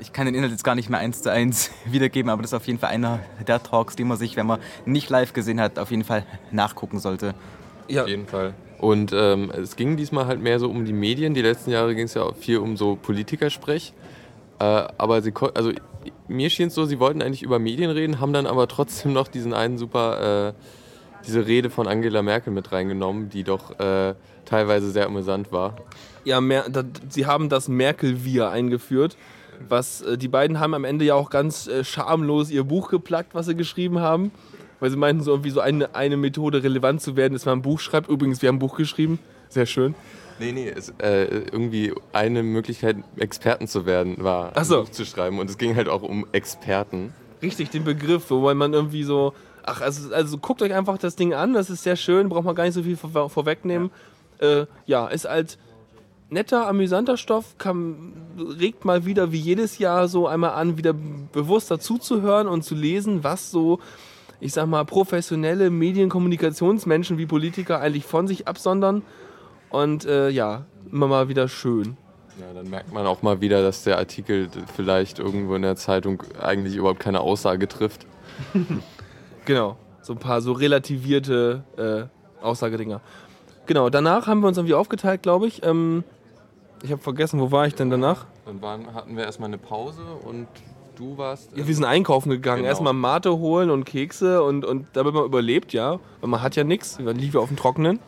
Ich 0.00 0.12
kann 0.12 0.26
den 0.26 0.34
Inhalt 0.34 0.52
jetzt 0.52 0.62
gar 0.64 0.74
nicht 0.76 0.88
mehr 0.90 1.00
eins 1.00 1.22
zu 1.22 1.30
eins 1.30 1.70
wiedergeben, 1.84 2.30
aber 2.30 2.42
das 2.42 2.52
ist 2.52 2.56
auf 2.56 2.66
jeden 2.66 2.78
Fall 2.78 2.90
einer 2.90 3.20
der 3.46 3.62
Talks, 3.62 3.96
die 3.96 4.04
man 4.04 4.16
sich, 4.16 4.36
wenn 4.36 4.46
man 4.46 4.60
nicht 4.86 5.10
live 5.10 5.32
gesehen 5.32 5.60
hat, 5.60 5.78
auf 5.78 5.90
jeden 5.90 6.04
Fall 6.04 6.24
nachgucken 6.52 6.98
sollte. 7.00 7.34
Ja, 7.88 8.02
Auf 8.02 8.08
jeden 8.08 8.26
Fall. 8.26 8.54
Und 8.78 9.12
ähm, 9.12 9.50
es 9.50 9.74
ging 9.74 9.96
diesmal 9.96 10.26
halt 10.26 10.40
mehr 10.40 10.60
so 10.60 10.70
um 10.70 10.84
die 10.84 10.92
Medien. 10.92 11.34
Die 11.34 11.42
letzten 11.42 11.70
Jahre 11.72 11.94
ging 11.96 12.04
es 12.04 12.14
ja 12.14 12.22
auch 12.22 12.36
viel 12.36 12.58
um 12.58 12.76
so 12.76 12.94
Politikersprech. 12.94 13.92
Äh, 14.60 14.64
aber 14.64 15.20
sie 15.20 15.32
kon- 15.32 15.50
also 15.54 15.72
mir 16.28 16.48
schien 16.48 16.68
es 16.68 16.74
so, 16.74 16.84
sie 16.84 17.00
wollten 17.00 17.20
eigentlich 17.20 17.42
über 17.42 17.58
Medien 17.58 17.90
reden, 17.90 18.20
haben 18.20 18.32
dann 18.32 18.46
aber 18.46 18.68
trotzdem 18.68 19.12
noch 19.12 19.26
diesen 19.26 19.52
einen 19.52 19.78
super, 19.78 20.54
äh, 20.54 20.62
diese 21.28 21.46
Rede 21.46 21.70
von 21.70 21.86
Angela 21.86 22.22
Merkel 22.22 22.52
mit 22.52 22.72
reingenommen, 22.72 23.28
die 23.28 23.44
doch 23.44 23.78
äh, 23.78 24.14
teilweise 24.44 24.90
sehr 24.90 25.06
amüsant 25.06 25.52
war. 25.52 25.76
ja 26.24 26.40
Mer 26.40 26.68
da, 26.68 26.82
sie 27.08 27.26
haben 27.26 27.48
das 27.48 27.68
Merkel-Wir 27.68 28.50
eingeführt. 28.50 29.16
Was, 29.68 30.00
äh, 30.02 30.16
die 30.16 30.28
beiden 30.28 30.58
haben 30.58 30.74
am 30.74 30.84
Ende 30.84 31.04
ja 31.04 31.14
auch 31.14 31.30
ganz 31.30 31.66
äh, 31.66 31.84
schamlos 31.84 32.50
ihr 32.50 32.64
Buch 32.64 32.90
geplackt, 32.90 33.34
was 33.34 33.46
sie 33.46 33.54
geschrieben 33.54 34.00
haben. 34.00 34.32
Weil 34.80 34.90
sie 34.90 34.96
meinten, 34.96 35.22
so 35.22 35.32
irgendwie 35.32 35.50
so 35.50 35.60
eine, 35.60 35.94
eine 35.94 36.16
Methode 36.16 36.62
relevant 36.62 37.02
zu 37.02 37.16
werden, 37.16 37.34
ist, 37.34 37.46
wenn 37.46 37.52
man 37.52 37.58
ein 37.58 37.62
Buch 37.62 37.80
schreibt. 37.80 38.08
Übrigens, 38.08 38.42
wir 38.42 38.48
haben 38.48 38.56
ein 38.56 38.60
Buch 38.60 38.76
geschrieben. 38.76 39.18
Sehr 39.48 39.66
schön. 39.66 39.94
Nee, 40.38 40.52
nee, 40.52 40.68
es, 40.68 40.94
äh, 40.98 41.24
irgendwie 41.24 41.92
eine 42.12 42.44
Möglichkeit, 42.44 42.96
Experten 43.16 43.66
zu 43.66 43.86
werden, 43.86 44.16
war 44.20 44.52
Ach 44.54 44.64
so. 44.64 44.78
ein 44.78 44.84
Buch 44.84 44.92
zu 44.92 45.04
schreiben. 45.04 45.40
Und 45.40 45.50
es 45.50 45.58
ging 45.58 45.74
halt 45.74 45.88
auch 45.88 46.02
um 46.02 46.26
Experten. 46.30 47.12
Richtig, 47.42 47.70
den 47.70 47.84
Begriff, 47.84 48.30
wobei 48.30 48.54
man 48.54 48.72
irgendwie 48.72 49.02
so. 49.02 49.34
Ach, 49.68 49.80
also, 49.82 50.14
also 50.14 50.38
guckt 50.38 50.62
euch 50.62 50.72
einfach 50.72 50.96
das 50.96 51.14
Ding 51.14 51.34
an, 51.34 51.52
das 51.52 51.68
ist 51.68 51.82
sehr 51.82 51.96
schön, 51.96 52.28
braucht 52.30 52.44
man 52.44 52.54
gar 52.54 52.64
nicht 52.64 52.74
so 52.74 52.82
viel 52.82 52.96
vor, 52.96 53.28
vorwegnehmen. 53.28 53.90
Ja. 54.40 54.60
Äh, 54.60 54.66
ja, 54.86 55.06
ist 55.08 55.28
halt 55.28 55.58
netter, 56.30 56.66
amüsanter 56.66 57.16
Stoff, 57.16 57.56
kann, 57.58 58.12
regt 58.58 58.84
mal 58.84 59.04
wieder 59.04 59.30
wie 59.32 59.38
jedes 59.38 59.78
Jahr 59.78 60.08
so 60.08 60.26
einmal 60.26 60.52
an, 60.52 60.78
wieder 60.78 60.94
bewusster 60.94 61.78
zuzuhören 61.78 62.48
und 62.48 62.62
zu 62.62 62.74
lesen, 62.74 63.24
was 63.24 63.50
so, 63.50 63.78
ich 64.40 64.52
sag 64.52 64.68
mal, 64.68 64.84
professionelle 64.84 65.68
Medienkommunikationsmenschen 65.68 67.18
wie 67.18 67.26
Politiker 67.26 67.80
eigentlich 67.80 68.04
von 68.04 68.26
sich 68.26 68.48
absondern. 68.48 69.02
Und 69.70 70.06
äh, 70.06 70.30
ja, 70.30 70.64
immer 70.90 71.08
mal 71.08 71.28
wieder 71.28 71.48
schön. 71.48 71.98
Ja, 72.40 72.54
dann 72.54 72.70
merkt 72.70 72.92
man 72.92 73.06
auch 73.06 73.20
mal 73.20 73.40
wieder, 73.42 73.62
dass 73.62 73.84
der 73.84 73.98
Artikel 73.98 74.48
vielleicht 74.74 75.18
irgendwo 75.18 75.56
in 75.56 75.62
der 75.62 75.76
Zeitung 75.76 76.22
eigentlich 76.40 76.76
überhaupt 76.76 77.00
keine 77.00 77.20
Aussage 77.20 77.68
trifft. 77.68 78.06
Genau, 79.48 79.76
so 80.02 80.12
ein 80.12 80.18
paar 80.18 80.42
so 80.42 80.52
relativierte 80.52 81.64
äh, 81.78 82.44
Aussagedinger. 82.44 83.00
Genau, 83.64 83.88
danach 83.88 84.26
haben 84.26 84.40
wir 84.40 84.48
uns 84.48 84.58
irgendwie 84.58 84.74
aufgeteilt, 84.74 85.22
glaube 85.22 85.46
ich. 85.46 85.64
Ähm, 85.64 86.04
ich 86.82 86.92
habe 86.92 87.00
vergessen, 87.00 87.40
wo 87.40 87.50
war 87.50 87.66
ich 87.66 87.74
denn 87.74 87.88
danach? 87.88 88.26
Dann 88.44 88.60
waren, 88.60 88.92
hatten 88.92 89.16
wir 89.16 89.24
erstmal 89.24 89.48
eine 89.48 89.56
Pause 89.56 90.02
und 90.22 90.48
du 90.96 91.16
warst. 91.16 91.56
Ja, 91.56 91.66
wir 91.66 91.74
sind 91.74 91.86
einkaufen 91.86 92.28
gegangen. 92.28 92.58
Genau. 92.58 92.68
Erstmal 92.68 92.92
Mate 92.92 93.38
holen 93.38 93.70
und 93.70 93.84
Kekse 93.84 94.42
und, 94.42 94.66
und 94.66 94.86
damit 94.92 95.14
man 95.14 95.24
überlebt, 95.24 95.72
ja. 95.72 95.98
Weil 96.20 96.28
man 96.28 96.42
hat 96.42 96.54
ja 96.54 96.64
nichts. 96.64 96.98
Man 96.98 97.16
lief 97.16 97.32
ja 97.32 97.40
auf 97.40 97.48
dem 97.48 97.56
Trockenen. 97.56 98.00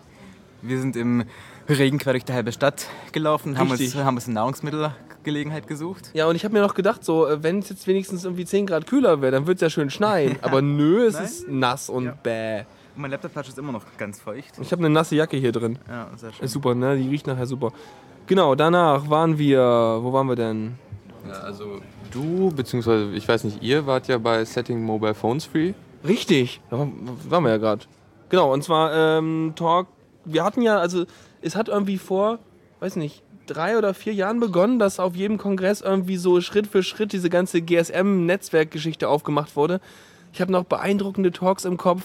Wir 0.61 0.79
sind 0.79 0.95
im 0.95 1.25
Regen 1.71 1.99
quer 1.99 2.13
durch 2.13 2.27
die 2.27 2.35
halbe 2.35 2.53
Stadt 2.53 2.87
gelaufen, 3.13 3.57
haben 3.57 3.71
uns, 3.71 3.95
haben 3.95 4.17
uns 4.17 4.29
eine 4.29 4.41
Nahrungsmittelgelegenheit 5.25 5.67
gesucht. 5.67 6.11
Ja, 6.15 6.27
und 6.27 6.37
ich 6.37 6.45
habe 6.45 6.55
mir 6.55 6.61
noch 6.61 6.75
gedacht, 6.75 7.05
so, 7.05 7.27
äh, 7.27 7.43
wenn 7.43 7.59
es 7.61 7.69
jetzt 7.69 7.87
wenigstens 7.87 8.25
irgendwie 8.25 8.45
10 8.45 8.67
Grad 8.67 8.87
kühler 8.87 9.21
wäre, 9.21 9.33
dann 9.33 9.47
wird 9.47 9.57
es 9.57 9.63
ja 9.63 9.71
schön 9.71 9.91
schneien. 9.91 10.39
Aber 10.43 10.63
nö, 10.63 11.05
es 11.07 11.15
Nein? 11.15 11.25
ist 11.25 11.49
nass 11.49 11.89
und 11.91 12.05
Ja. 12.07 12.15
bäh. 12.23 12.59
Und 12.97 13.03
mein 13.03 13.11
Laptopflasch 13.11 13.49
ist 13.49 13.59
immer 13.59 13.73
noch 13.73 13.85
ganz 13.99 14.21
feucht. 14.21 14.59
Ich 14.61 14.73
habe 14.73 14.81
eine 14.85 14.91
nasse 14.91 15.15
Jacke 15.15 15.37
hier 15.37 15.53
drin. 15.53 15.79
Ja, 15.89 16.09
sehr 16.17 16.33
schön. 16.33 16.45
Ist 16.45 16.53
super, 16.53 16.75
ne? 16.75 16.97
Die 16.97 17.09
riecht 17.09 17.27
nachher 17.27 17.47
super. 17.47 17.73
Genau, 18.27 18.55
danach 18.55 19.09
waren 19.09 19.39
wir. 19.39 19.61
Wo 20.03 20.13
waren 20.13 20.27
wir 20.29 20.37
denn? 20.37 20.73
Ja, 21.27 21.35
also 21.41 21.81
du, 22.11 22.51
beziehungsweise 22.55 23.13
ich 23.13 23.29
weiß 23.29 23.45
nicht, 23.45 23.63
ihr 23.63 23.87
wart 23.87 24.09
ja 24.09 24.19
bei 24.19 24.45
Setting 24.45 24.83
Mobile 24.83 25.15
Phones 25.15 25.45
Free. 25.45 25.75
Richtig, 26.07 26.61
da 26.71 26.79
waren- 26.79 26.95
waren 27.29 27.45
wir 27.45 27.51
ja 27.51 27.57
gerade. 27.59 27.85
Genau, 28.31 28.53
und 28.53 28.65
zwar 28.65 28.93
ähm, 29.19 29.53
Talk. 29.55 29.87
Wir 30.25 30.45
hatten 30.45 30.63
ja, 30.63 30.79
also 30.79 31.05
es 31.43 31.57
hat 31.57 31.69
irgendwie 31.69 31.99
vor, 31.99 32.39
weiß 32.81 32.97
nicht, 32.97 33.23
drei 33.51 33.77
oder 33.77 33.95
vier 33.95 34.15
Jahren 34.15 34.41
begonnen, 34.41 34.79
dass 34.79 35.01
auf 35.01 35.17
jedem 35.17 35.37
Kongress 35.37 35.81
irgendwie 35.81 36.17
so 36.17 36.41
Schritt 36.41 36.67
für 36.67 36.83
Schritt 36.83 37.13
diese 37.13 37.31
ganze 37.31 37.61
GSM-Netzwerkgeschichte 37.61 39.09
aufgemacht 39.09 39.57
wurde. 39.57 39.81
Ich 40.33 40.41
habe 40.41 40.53
noch 40.53 40.65
beeindruckende 40.65 41.33
Talks 41.33 41.65
im 41.65 41.77
Kopf, 41.77 42.05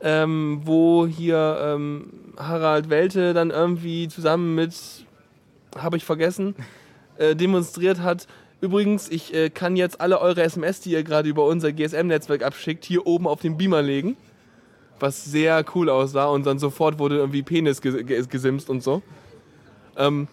ähm, 0.00 0.62
wo 0.64 1.06
hier 1.06 1.58
ähm, 1.60 2.32
Harald 2.38 2.88
Welte 2.88 3.34
dann 3.34 3.50
irgendwie 3.50 4.08
zusammen 4.08 4.54
mit, 4.54 4.74
habe 5.76 5.98
ich 5.98 6.04
vergessen, 6.04 6.54
äh, 7.18 7.36
demonstriert 7.36 8.00
hat. 8.00 8.26
Übrigens, 8.60 9.08
ich 9.10 9.34
äh, 9.34 9.50
kann 9.50 9.76
jetzt 9.76 10.00
alle 10.00 10.20
eure 10.20 10.42
SMS, 10.42 10.80
die 10.80 10.92
ihr 10.92 11.04
gerade 11.04 11.28
über 11.28 11.44
unser 11.44 11.72
GSM-Netzwerk 11.72 12.42
abschickt, 12.42 12.84
hier 12.84 13.06
oben 13.06 13.26
auf 13.26 13.40
den 13.40 13.56
Beamer 13.56 13.82
legen. 13.82 14.16
Was 15.00 15.24
sehr 15.24 15.64
cool 15.74 15.90
aussah 15.90 16.26
und 16.26 16.44
dann 16.46 16.58
sofort 16.58 16.98
wurde 16.98 17.18
irgendwie 17.18 17.42
Penis 17.42 17.80
ges 17.80 18.04
ges 18.04 18.28
gesimst 18.28 18.68
und 18.68 18.82
so. 18.82 19.02
Ähm, 19.96 20.26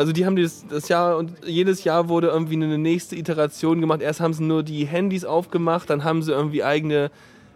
also 0.00 0.12
die 0.12 0.24
haben 0.24 0.36
das, 0.36 0.64
das 0.66 0.88
Jahr 0.88 1.18
und 1.18 1.44
jedes 1.44 1.84
Jahr 1.84 2.08
wurde 2.08 2.28
irgendwie 2.28 2.54
eine 2.54 2.78
nächste 2.78 3.16
Iteration 3.16 3.82
gemacht. 3.82 4.00
Erst 4.00 4.20
haben 4.20 4.32
sie 4.32 4.42
nur 4.42 4.62
die 4.62 4.86
Handys 4.86 5.26
aufgemacht, 5.26 5.90
dann 5.90 6.04
haben 6.04 6.22
sie 6.22 6.32
irgendwie 6.32 6.64
eigene 6.64 7.10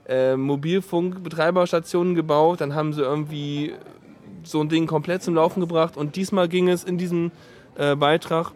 äh, 0.06 0.36
Mobilfunkbetreiberstationen 0.36 2.14
gebaut, 2.14 2.60
dann 2.60 2.74
haben 2.74 2.92
sie 2.92 3.00
irgendwie 3.00 3.72
so 4.42 4.60
ein 4.60 4.68
Ding 4.68 4.86
komplett 4.86 5.22
zum 5.22 5.36
Laufen 5.36 5.60
gebracht 5.60 5.96
und 5.96 6.16
diesmal 6.16 6.46
ging 6.46 6.68
es 6.68 6.84
in 6.84 6.98
diesem 6.98 7.32
äh, 7.78 7.96
Beitrag 7.96 8.52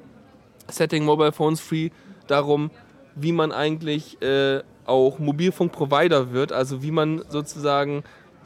Setting 0.71 1.07
Mobile 1.07 1.33
Phones 1.33 1.59
Free 1.59 1.89
darum, 2.27 2.71
wie 3.15 3.33
man 3.33 3.53
eigentlich 3.53 4.21
äh, 4.21 4.61
auch 4.85 5.19
Mobilfunkprovider 5.19 6.35
wird, 6.35 6.53
also 6.53 6.83
wie 6.83 6.91
man 6.91 7.23
sozusagen 7.31 8.05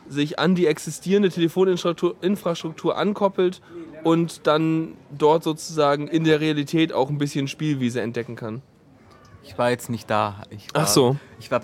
sich 0.09 0.39
an 0.39 0.55
die 0.55 0.69
existierende 0.69 1.31
Telefoninfrastruktur 1.31 2.15
Infrastruktur 2.21 2.97
ankoppelt 2.97 3.61
und 4.05 4.47
dann 4.47 4.97
dort 5.11 5.45
sozusagen 5.45 6.09
in 6.09 6.25
der 6.25 6.41
Realität 6.41 6.93
auch 6.93 7.11
ein 7.11 7.19
bisschen 7.19 7.49
Spielwiese 7.49 8.01
entdecken 8.01 8.37
kann. 8.37 8.63
Ich 9.45 9.59
war 9.59 9.71
jetzt 9.71 9.91
nicht 9.91 10.09
da. 10.09 10.43
Ich 10.51 10.73
war, 10.75 10.83
Ach 10.83 10.87
so. 10.89 11.17
Ich 11.41 11.51
war 11.51 11.61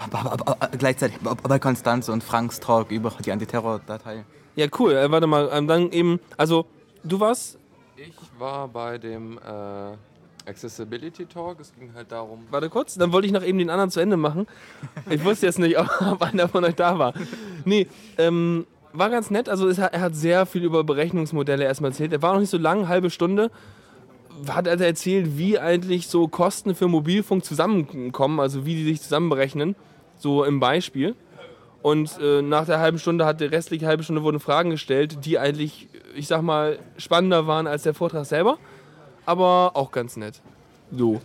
gleichzeitig 0.77 1.19
bei 1.21 1.59
Konstanze 1.59 2.13
und 2.13 2.25
Franks 2.25 2.59
Talk 2.59 2.91
über 2.91 3.13
die 3.25 3.31
Antiterror-Datei. 3.31 4.25
Ja, 4.57 4.67
cool. 4.79 4.93
Äh, 4.93 5.11
warte 5.11 5.27
mal, 5.29 5.49
ähm, 5.53 5.69
dann 5.69 5.93
eben, 5.93 6.19
also 6.37 6.67
du 7.05 7.21
warst, 7.21 7.59
Ich 7.97 8.13
war 8.39 8.67
bei 8.69 8.99
dem 8.99 9.39
äh, 9.39 10.51
Accessibility 10.51 11.27
Talk. 11.27 11.61
Es 11.61 11.73
ging 11.75 11.93
halt 11.95 12.11
darum. 12.11 12.47
warte 12.51 12.69
kurz, 12.69 12.95
dann 12.95 13.13
wollte 13.13 13.27
ich 13.27 13.33
noch 13.33 13.45
eben 13.45 13.59
den 13.59 13.71
anderen 13.71 13.91
zu 13.91 14.01
Ende 14.01 14.17
machen. 14.17 14.47
Ich 15.09 15.23
wusste 15.25 15.47
jetzt 15.47 15.59
nicht, 15.59 15.79
ob 15.79 16.21
einer 16.33 16.49
von 16.49 16.65
euch 16.65 16.75
da 16.75 16.99
war. 16.99 17.15
Nee, 17.65 17.87
ähm, 18.17 18.67
war 18.93 19.11
ganz 19.11 19.31
nett. 19.31 19.49
Also 19.49 19.69
es 19.69 19.79
er 19.79 20.01
hat 20.01 20.15
sehr 20.15 20.47
viel 20.47 20.65
über 20.65 20.85
Berechnungsmodelle 20.85 21.65
erstmal 21.65 21.91
erzählt. 21.91 22.13
Er 22.13 22.23
war 22.23 22.33
noch 22.33 22.41
nicht 22.41 22.51
so 22.51 22.59
lang, 22.59 22.89
halbe 22.89 23.11
Stunde. 23.11 23.51
hat 24.49 24.67
er 24.67 24.81
erzählt, 24.81 25.37
wie 25.37 25.59
eigentlich 25.59 26.09
so 26.09 26.29
Kosten 26.29 26.75
für 26.75 26.89
Mobilfunk 26.89 27.45
zusammenkommen, 27.45 28.41
also 28.41 28.65
wie 28.65 28.75
die 28.75 28.85
sich 28.85 29.03
zusammenberechnen, 29.03 29.75
so 30.17 30.45
im 30.45 30.61
Beispiel. 30.61 31.15
Und 31.83 32.19
äh, 32.21 32.43
nach 32.43 32.67
der 32.67 32.81
halben 32.81 32.99
Stunde 32.99 33.25
hat 33.25 33.41
die 33.41 33.45
restliche 33.45 33.87
halbe 33.87 34.03
Stunde 34.03 34.23
wurden 34.23 34.41
Fragen 34.41 34.71
gestellt, 34.71 35.25
die 35.25 35.39
eigentlich, 35.39 35.89
ich 36.15 36.27
sag 36.27 36.43
mal, 36.43 36.79
spannender 36.97 37.47
waren 37.47 37.67
als 37.67 37.85
der 37.85 37.95
Vortrag 37.95 38.27
selber, 38.27 38.59
aber 39.27 39.73
auch 39.75 39.91
ganz 39.93 40.17
nett. 40.17 40.41
So. 40.91 41.21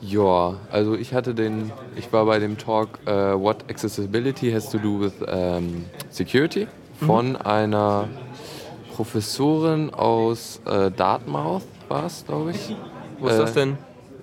Ja, 0.00 0.56
also 0.70 0.94
ich 0.94 1.14
hatte 1.14 1.32
den, 1.32 1.70
ich 1.94 2.12
war 2.12 2.26
bei 2.26 2.40
dem 2.40 2.58
Talk 2.58 2.98
uh, 3.06 3.40
What 3.40 3.70
Accessibility 3.70 4.50
Has 4.50 4.68
to 4.70 4.78
Do 4.78 5.00
with 5.00 5.12
um, 5.22 5.84
Security 6.10 6.66
von 7.06 7.36
einer 7.36 8.08
Professorin 8.94 9.92
aus 9.92 10.60
äh, 10.66 10.90
Dartmouth, 10.90 11.62
war 11.88 12.06
es, 12.06 12.24
glaube 12.26 12.50
ich. 12.52 12.74
Wo 13.18 13.26
ist 13.28 13.34
Äh, 13.34 13.38
das 13.38 13.52
denn? 13.54 13.78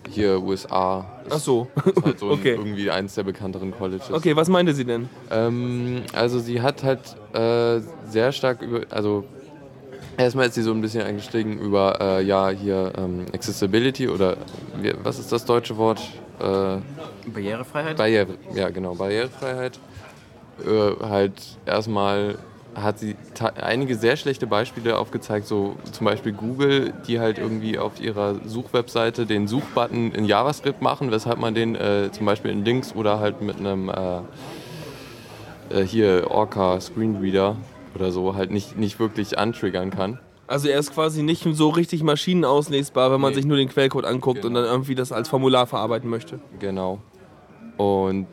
Hier 0.10 0.42
USA. 0.42 1.06
Ach 1.30 1.40
so. 1.40 1.68
Ist 1.86 2.04
halt 2.04 2.20
so 2.20 2.28
ein, 2.30 2.34
Okay. 2.40 2.56
irgendwie 2.56 2.90
eins 2.90 3.16
der 3.16 3.24
bekannteren 3.24 3.72
Colleges. 3.72 4.12
Okay, 4.12 4.36
was 4.36 4.48
meinte 4.50 4.74
sie 4.74 4.86
denn? 4.86 5.10
Ähm, 5.30 6.04
also 6.14 6.40
sie 6.40 6.62
hat 6.62 6.84
halt 6.84 7.00
äh, 7.34 7.82
sehr 8.10 8.32
stark 8.32 8.62
über, 8.62 8.82
also 8.90 9.26
erstmal 10.18 10.48
ist 10.48 10.56
sie 10.56 10.64
so 10.64 10.72
ein 10.72 10.82
bisschen 10.82 11.04
eingestiegen 11.04 11.60
über, 11.60 12.00
äh, 12.02 12.24
ja, 12.24 12.50
hier 12.50 12.94
ähm, 12.98 13.26
Accessibility 13.34 14.08
oder 14.08 14.38
wie, 14.82 14.94
was 15.04 15.20
ist 15.20 15.32
das 15.32 15.46
deutsche 15.46 15.78
Wort? 15.78 16.00
Äh, 16.40 16.78
Barrierefreiheit? 17.30 17.98
Barriere, 17.98 18.36
ja 18.56 18.70
genau, 18.70 18.96
Barrierefreiheit. 18.96 19.78
Äh, 20.66 21.06
halt 21.06 21.34
erstmal 21.66 22.38
hat 22.76 23.00
sie 23.00 23.16
einige 23.62 23.96
sehr 23.96 24.16
schlechte 24.16 24.48
Beispiele 24.48 24.98
aufgezeigt, 24.98 25.48
so 25.48 25.76
zum 25.92 26.06
Beispiel 26.06 26.32
Google, 26.34 26.94
die 27.08 27.20
halt 27.20 27.38
irgendwie 27.38 27.78
auf 27.80 28.00
ihrer 28.00 28.36
Suchwebseite 28.46 29.26
den 29.26 29.48
Suchbutton 29.48 30.12
in 30.12 30.26
JavaScript 30.26 30.82
machen, 30.82 31.12
weshalb 31.12 31.40
man 31.40 31.54
den 31.56 31.76
äh, 31.76 32.10
zum 32.12 32.26
Beispiel 32.26 32.52
in 32.52 32.64
Links 32.64 32.94
oder 32.96 33.20
halt 33.20 33.42
mit 33.42 33.58
einem 33.58 33.90
äh, 33.90 34.20
äh, 35.70 35.86
hier 35.86 36.28
Orca 36.30 36.80
Screenreader 36.80 37.56
oder 37.96 38.12
so 38.12 38.36
halt 38.36 38.52
nicht, 38.52 38.78
nicht 38.78 39.00
wirklich 39.00 39.38
antriggern 39.40 39.90
kann. 39.90 40.20
Also 40.48 40.68
er 40.68 40.80
ist 40.80 40.94
quasi 40.94 41.22
nicht 41.22 41.46
so 41.52 41.70
richtig 41.70 42.02
maschinenauslegbar, 42.02 43.12
wenn 43.12 43.22
man 43.22 43.32
Nee. 43.32 43.36
sich 43.38 43.46
nur 43.46 43.58
den 43.58 43.70
Quellcode 43.70 44.06
anguckt 44.06 44.46
und 44.46 44.54
Genau. 44.54 44.62
dann 44.66 44.72
irgendwie 44.72 44.96
das 44.96 45.12
als 45.12 45.30
Formular 45.30 45.68
verarbeiten 45.68 46.10
möchte. 46.10 46.40
Genau. 46.60 47.00
Und 47.78 48.28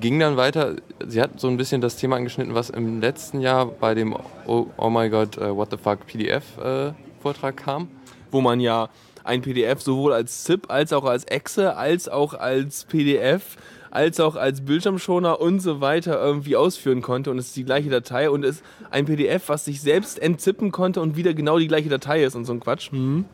ging 0.00 0.18
dann 0.18 0.36
weiter. 0.36 0.76
Sie 1.06 1.20
hat 1.20 1.40
so 1.40 1.48
ein 1.48 1.56
bisschen 1.56 1.80
das 1.80 1.96
Thema 1.96 2.16
angeschnitten, 2.16 2.54
was 2.54 2.70
im 2.70 3.00
letzten 3.00 3.40
Jahr 3.40 3.66
bei 3.66 3.94
dem 3.94 4.16
Oh, 4.46 4.66
oh 4.76 4.90
my 4.90 5.08
God, 5.08 5.38
äh, 5.38 5.54
what 5.54 5.70
the 5.70 5.76
fuck 5.76 6.06
PDF 6.06 6.58
äh, 6.58 6.92
Vortrag 7.20 7.56
kam. 7.56 7.88
Wo 8.30 8.40
man 8.40 8.60
ja 8.60 8.88
ein 9.24 9.42
PDF 9.42 9.80
sowohl 9.80 10.12
als 10.12 10.44
ZIP 10.44 10.70
als 10.70 10.92
auch 10.92 11.04
als 11.04 11.24
Exe 11.24 11.76
als 11.76 12.08
auch 12.08 12.34
als 12.34 12.84
PDF 12.84 13.56
als 13.92 14.20
auch 14.20 14.36
als 14.36 14.62
Bildschirmschoner 14.62 15.40
und 15.40 15.60
so 15.60 15.80
weiter 15.80 16.20
irgendwie 16.20 16.56
ausführen 16.56 17.02
konnte 17.02 17.30
und 17.30 17.38
es 17.38 17.48
ist 17.48 17.56
die 17.56 17.64
gleiche 17.64 17.90
Datei 17.90 18.30
und 18.30 18.42
es 18.42 18.56
ist 18.56 18.64
ein 18.90 19.04
PDF, 19.04 19.48
was 19.48 19.66
sich 19.66 19.82
selbst 19.82 20.18
entzippen 20.20 20.72
konnte 20.72 21.00
und 21.00 21.14
wieder 21.14 21.34
genau 21.34 21.58
die 21.58 21.68
gleiche 21.68 21.90
Datei 21.90 22.24
ist 22.24 22.34
und 22.34 22.46
so 22.46 22.54
ein 22.54 22.60
Quatsch. 22.60 22.90
Hm. 22.90 23.26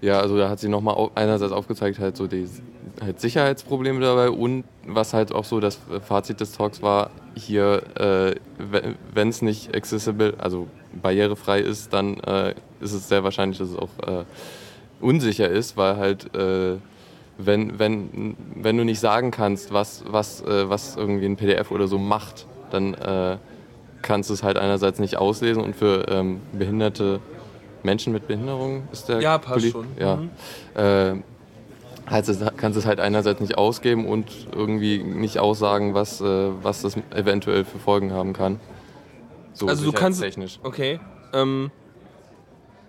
Ja, 0.00 0.18
also 0.20 0.36
da 0.36 0.48
hat 0.48 0.58
sie 0.58 0.68
nochmal 0.68 1.10
einerseits 1.14 1.52
aufgezeigt, 1.52 1.98
halt 2.00 2.16
so 2.16 2.26
die 2.26 2.48
halt 3.00 3.20
Sicherheitsprobleme 3.20 4.00
dabei 4.00 4.30
und 4.30 4.64
was 4.86 5.14
halt 5.14 5.32
auch 5.32 5.44
so 5.44 5.60
das 5.60 5.78
Fazit 6.06 6.40
des 6.40 6.52
Talks 6.52 6.82
war, 6.82 7.10
hier, 7.34 7.82
äh, 7.98 8.34
wenn 9.14 9.28
es 9.28 9.42
nicht 9.42 9.74
accessible, 9.74 10.34
also 10.38 10.68
barrierefrei 11.00 11.60
ist, 11.60 11.92
dann 11.92 12.18
äh, 12.20 12.54
ist 12.80 12.92
es 12.92 13.08
sehr 13.08 13.24
wahrscheinlich, 13.24 13.58
dass 13.58 13.70
es 13.70 13.76
auch 13.76 13.88
äh, 14.06 14.24
unsicher 15.00 15.48
ist, 15.48 15.76
weil 15.76 15.96
halt, 15.96 16.34
äh, 16.34 16.76
wenn, 17.38 17.78
wenn, 17.78 18.36
wenn 18.54 18.76
du 18.76 18.84
nicht 18.84 19.00
sagen 19.00 19.30
kannst, 19.30 19.72
was, 19.72 20.04
was, 20.06 20.42
äh, 20.42 20.68
was 20.68 20.96
irgendwie 20.96 21.26
ein 21.26 21.36
PDF 21.36 21.70
oder 21.70 21.88
so 21.88 21.98
macht, 21.98 22.46
dann 22.70 22.94
äh, 22.94 23.38
kannst 24.02 24.28
du 24.30 24.34
es 24.34 24.42
halt 24.42 24.58
einerseits 24.58 24.98
nicht 24.98 25.16
auslesen 25.16 25.62
und 25.62 25.74
für 25.74 26.06
ähm, 26.08 26.40
behinderte 26.52 27.20
Menschen 27.82 28.12
mit 28.12 28.26
Behinderung 28.26 28.88
ist 28.92 29.08
der 29.08 29.20
Ja, 29.22 29.38
passt 29.38 29.60
Poli- 29.60 29.70
schon. 29.70 29.86
Ja. 29.98 30.16
Mhm. 30.16 30.30
Es, 32.28 32.40
kannst 32.56 32.76
es 32.78 32.86
halt 32.86 32.98
einerseits 33.00 33.40
nicht 33.40 33.56
ausgeben 33.56 34.06
und 34.06 34.26
irgendwie 34.54 35.02
nicht 35.02 35.38
aussagen, 35.38 35.94
was, 35.94 36.20
äh, 36.20 36.48
was 36.62 36.82
das 36.82 36.96
eventuell 37.14 37.64
für 37.64 37.78
Folgen 37.78 38.12
haben 38.12 38.32
kann. 38.32 38.58
So 39.52 39.66
Also 39.68 39.84
du 39.84 39.92
kannst- 39.92 40.20
technisch. 40.20 40.58
Okay. 40.62 40.98
Ähm, 41.32 41.70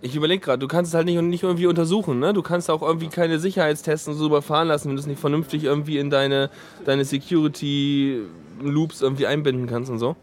ich 0.02 0.16
überlege 0.16 0.44
gerade, 0.44 0.58
du 0.58 0.68
kannst 0.68 0.90
es 0.90 0.96
halt 0.96 1.06
nicht, 1.06 1.22
nicht 1.22 1.44
irgendwie 1.44 1.68
untersuchen, 1.68 2.18
ne? 2.20 2.34
Du 2.34 2.42
kannst 2.42 2.72
auch 2.72 2.82
irgendwie 2.82 3.10
keine 3.10 3.38
Sicherheitstests 3.38 4.08
und 4.08 4.16
so 4.16 4.26
überfahren 4.26 4.68
lassen, 4.68 4.90
wenn 4.90 4.96
du 4.96 5.00
es 5.02 5.06
nicht 5.08 5.20
vernünftig 5.22 5.64
irgendwie 5.64 6.00
in 6.00 6.10
deine, 6.10 6.50
deine 6.86 7.06
Security-Loops 7.06 9.02
irgendwie 9.02 9.28
einbinden 9.28 9.68
kannst 9.68 9.92
und 9.92 10.00
so. 10.00 10.16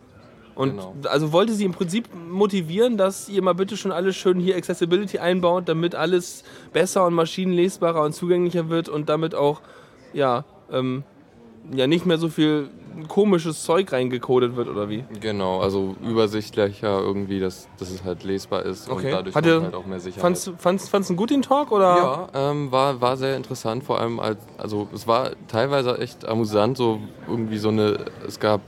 Und 0.59 0.71
Genau. 0.73 0.97
also 1.09 1.31
wollte 1.33 1.53
sie 1.53 1.65
im 1.65 1.71
Prinzip 1.71 2.09
motivieren, 2.29 2.97
dass 2.97 3.29
ihr 3.29 3.43
mal 3.43 3.55
bitte 3.55 3.77
schon 3.77 3.93
alles 3.93 4.17
schön 4.17 4.41
hier 4.41 4.57
Accessibility 4.57 5.21
einbaut, 5.21 5.69
damit 5.69 5.95
alles 5.95 6.43
besser 6.73 7.07
und 7.07 7.15
maschinenlesbarer 7.15 8.03
und 8.03 8.12
zugänglicher 8.12 8.69
wird 8.69 8.88
und 8.88 9.09
damit 9.09 9.37
auch, 9.37 9.61
ja, 10.12 10.45
ähm, 10.73 11.05
ja 11.71 11.87
nicht 11.87 12.07
mehr 12.07 12.19
so 12.19 12.29
viel 12.29 12.71
komisches 13.07 13.62
Zeug 13.62 13.93
reingecodet 13.93 14.57
wird 14.57 14.67
oder 14.67 14.88
wie? 14.88 15.05
Genau, 15.21 15.61
also 15.61 15.95
übersichtlicher 16.05 17.00
irgendwie, 17.03 17.38
dass, 17.38 17.69
dass 17.79 17.91
es 17.91 18.03
halt 18.03 18.25
lesbar 18.25 18.65
ist 18.65 18.88
Okay. 18.91 19.07
und 19.07 19.12
dadurch 19.12 19.37
Hat 19.37 19.45
kommt 19.45 19.55
er- 19.55 19.62
halt 19.62 19.75
auch 19.77 19.87
mehr 19.87 20.00
Sicherheit. 20.00 20.23
Fandst 20.23 20.47
du 20.49 20.57
fandst, 20.59 20.91
fandst 20.91 21.11
du 21.11 21.15
gut 21.15 21.31
den 21.31 21.43
Talk 21.43 21.71
oder? 21.71 22.29
Ja, 22.35 22.50
ähm, 22.50 22.73
war, 22.73 23.00
war 23.00 23.17
sehr 23.17 23.37
interessant, 23.37 23.85
vor 23.85 24.00
allem 24.00 24.19
als, 24.19 24.38
also 24.57 24.88
es 24.93 25.07
war 25.07 25.31
teilweise 25.47 25.99
echt 25.99 26.27
amüsant, 26.27 26.77
so 26.77 26.99
irgendwie 27.29 27.59
so 27.59 27.69
eine, 27.69 28.07
es 28.27 28.41
gab 28.41 28.62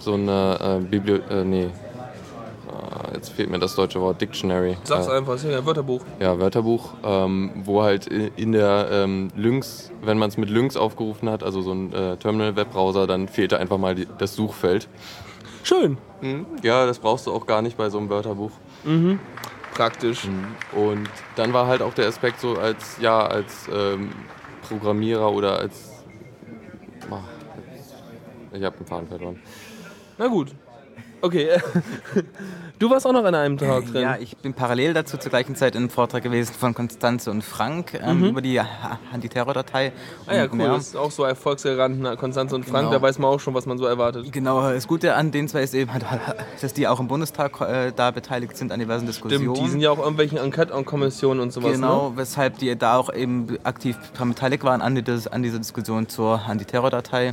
so 0.00 0.14
eine 0.14 0.80
äh, 0.82 0.84
Bibli 0.84 1.20
äh, 1.30 1.44
nee, 1.44 1.64
äh, 1.64 3.14
jetzt 3.14 3.30
fehlt 3.30 3.50
mir 3.50 3.58
das 3.58 3.74
deutsche 3.74 4.00
Wort, 4.00 4.20
Dictionary. 4.20 4.76
Sag's 4.84 5.06
äh, 5.06 5.12
einfach, 5.12 5.34
ist 5.34 5.44
ja 5.44 5.58
ein 5.58 5.66
Wörterbuch. 5.66 6.02
Ja, 6.18 6.38
Wörterbuch, 6.38 6.94
ähm, 7.04 7.50
wo 7.64 7.82
halt 7.82 8.06
in 8.06 8.52
der 8.52 8.88
ähm, 8.90 9.28
Lynx, 9.36 9.90
wenn 10.02 10.18
man 10.18 10.28
es 10.28 10.36
mit 10.36 10.50
Lynx 10.50 10.76
aufgerufen 10.76 11.28
hat, 11.28 11.42
also 11.42 11.62
so 11.62 11.72
ein 11.72 11.92
äh, 11.92 12.16
Terminal-Webbrowser, 12.16 13.06
dann 13.06 13.28
fehlte 13.28 13.58
einfach 13.58 13.78
mal 13.78 13.94
die, 13.94 14.06
das 14.18 14.34
Suchfeld. 14.34 14.88
Schön. 15.62 15.98
Ja, 16.62 16.86
das 16.86 16.98
brauchst 16.98 17.26
du 17.26 17.32
auch 17.32 17.46
gar 17.46 17.60
nicht 17.62 17.76
bei 17.76 17.90
so 17.90 17.98
einem 17.98 18.08
Wörterbuch. 18.08 18.50
Praktisch. 19.74 20.26
Und 20.72 21.08
dann 21.36 21.52
war 21.52 21.66
halt 21.66 21.82
auch 21.82 21.94
der 21.94 22.08
Aspekt 22.08 22.40
so 22.40 22.56
als, 22.56 22.98
ja, 23.00 23.26
als 23.26 23.68
ähm, 23.72 24.10
Programmierer 24.68 25.32
oder 25.32 25.58
als. 25.58 26.04
Ach, 27.10 27.18
ich 28.52 28.62
habe 28.62 28.76
einen 28.76 28.86
Faden 28.86 29.08
verloren. 29.08 29.40
Na 30.20 30.26
gut. 30.26 30.50
Okay. 31.22 31.48
du 32.78 32.90
warst 32.90 33.06
auch 33.06 33.12
noch 33.14 33.24
an 33.24 33.34
einem 33.34 33.56
Talk 33.56 33.86
drin. 33.90 34.02
Ja, 34.02 34.16
ich 34.20 34.36
bin 34.36 34.52
parallel 34.52 34.92
dazu 34.92 35.16
zur 35.16 35.30
gleichen 35.30 35.56
Zeit 35.56 35.74
in 35.74 35.78
einem 35.82 35.88
Vortrag 35.90 36.22
gewesen 36.22 36.52
von 36.52 36.74
Konstanze 36.74 37.30
und 37.30 37.42
Frank 37.42 37.98
ähm, 38.02 38.24
über 38.26 38.42
die 38.42 38.60
Antiterror-Datei. 39.12 39.92
ah 40.26 40.34
ja, 40.34 40.44
cool. 40.50 40.56
mehr. 40.58 40.68
Das 40.68 40.88
ist 40.88 40.96
auch 40.96 41.10
so 41.10 41.24
Erfolgsgaranten, 41.24 42.18
Konstanze 42.18 42.54
und 42.54 42.64
Frank, 42.66 42.88
Genau. 42.88 42.98
da 42.98 43.02
weiß 43.02 43.18
man 43.18 43.30
auch 43.30 43.40
schon, 43.40 43.54
was 43.54 43.64
man 43.64 43.78
so 43.78 43.86
erwartet. 43.86 44.30
Genau, 44.30 44.60
das 44.70 44.86
Gute 44.86 45.14
an 45.14 45.30
den 45.30 45.48
zwei 45.48 45.62
ist 45.62 45.72
eben, 45.74 45.90
dass 46.60 46.74
die 46.74 46.86
auch 46.86 47.00
im 47.00 47.08
Bundestag 47.08 47.58
äh, 47.62 47.92
da 47.96 48.10
beteiligt 48.10 48.58
sind 48.58 48.72
an 48.72 48.78
diversen 48.78 49.06
Diskussionen. 49.06 49.54
Stimmt, 49.54 49.66
die 49.66 49.70
sind 49.70 49.80
ja 49.80 49.90
auch 49.90 49.98
irgendwelchen 50.00 50.36
Enquete-Kommissionen 50.36 51.40
und 51.40 51.50
sowas. 51.50 51.72
Genau, 51.72 52.10
Ne? 52.10 52.16
weshalb 52.18 52.58
die 52.58 52.76
da 52.76 52.96
auch 52.96 53.10
eben 53.10 53.56
aktiv 53.64 53.96
beteiligt 54.18 54.64
waren 54.64 54.82
an, 54.82 54.94
die, 54.94 55.04
an 55.30 55.42
dieser 55.42 55.58
Diskussion 55.58 56.08
zur 56.10 56.42
Antiterror-Datei. 56.46 57.32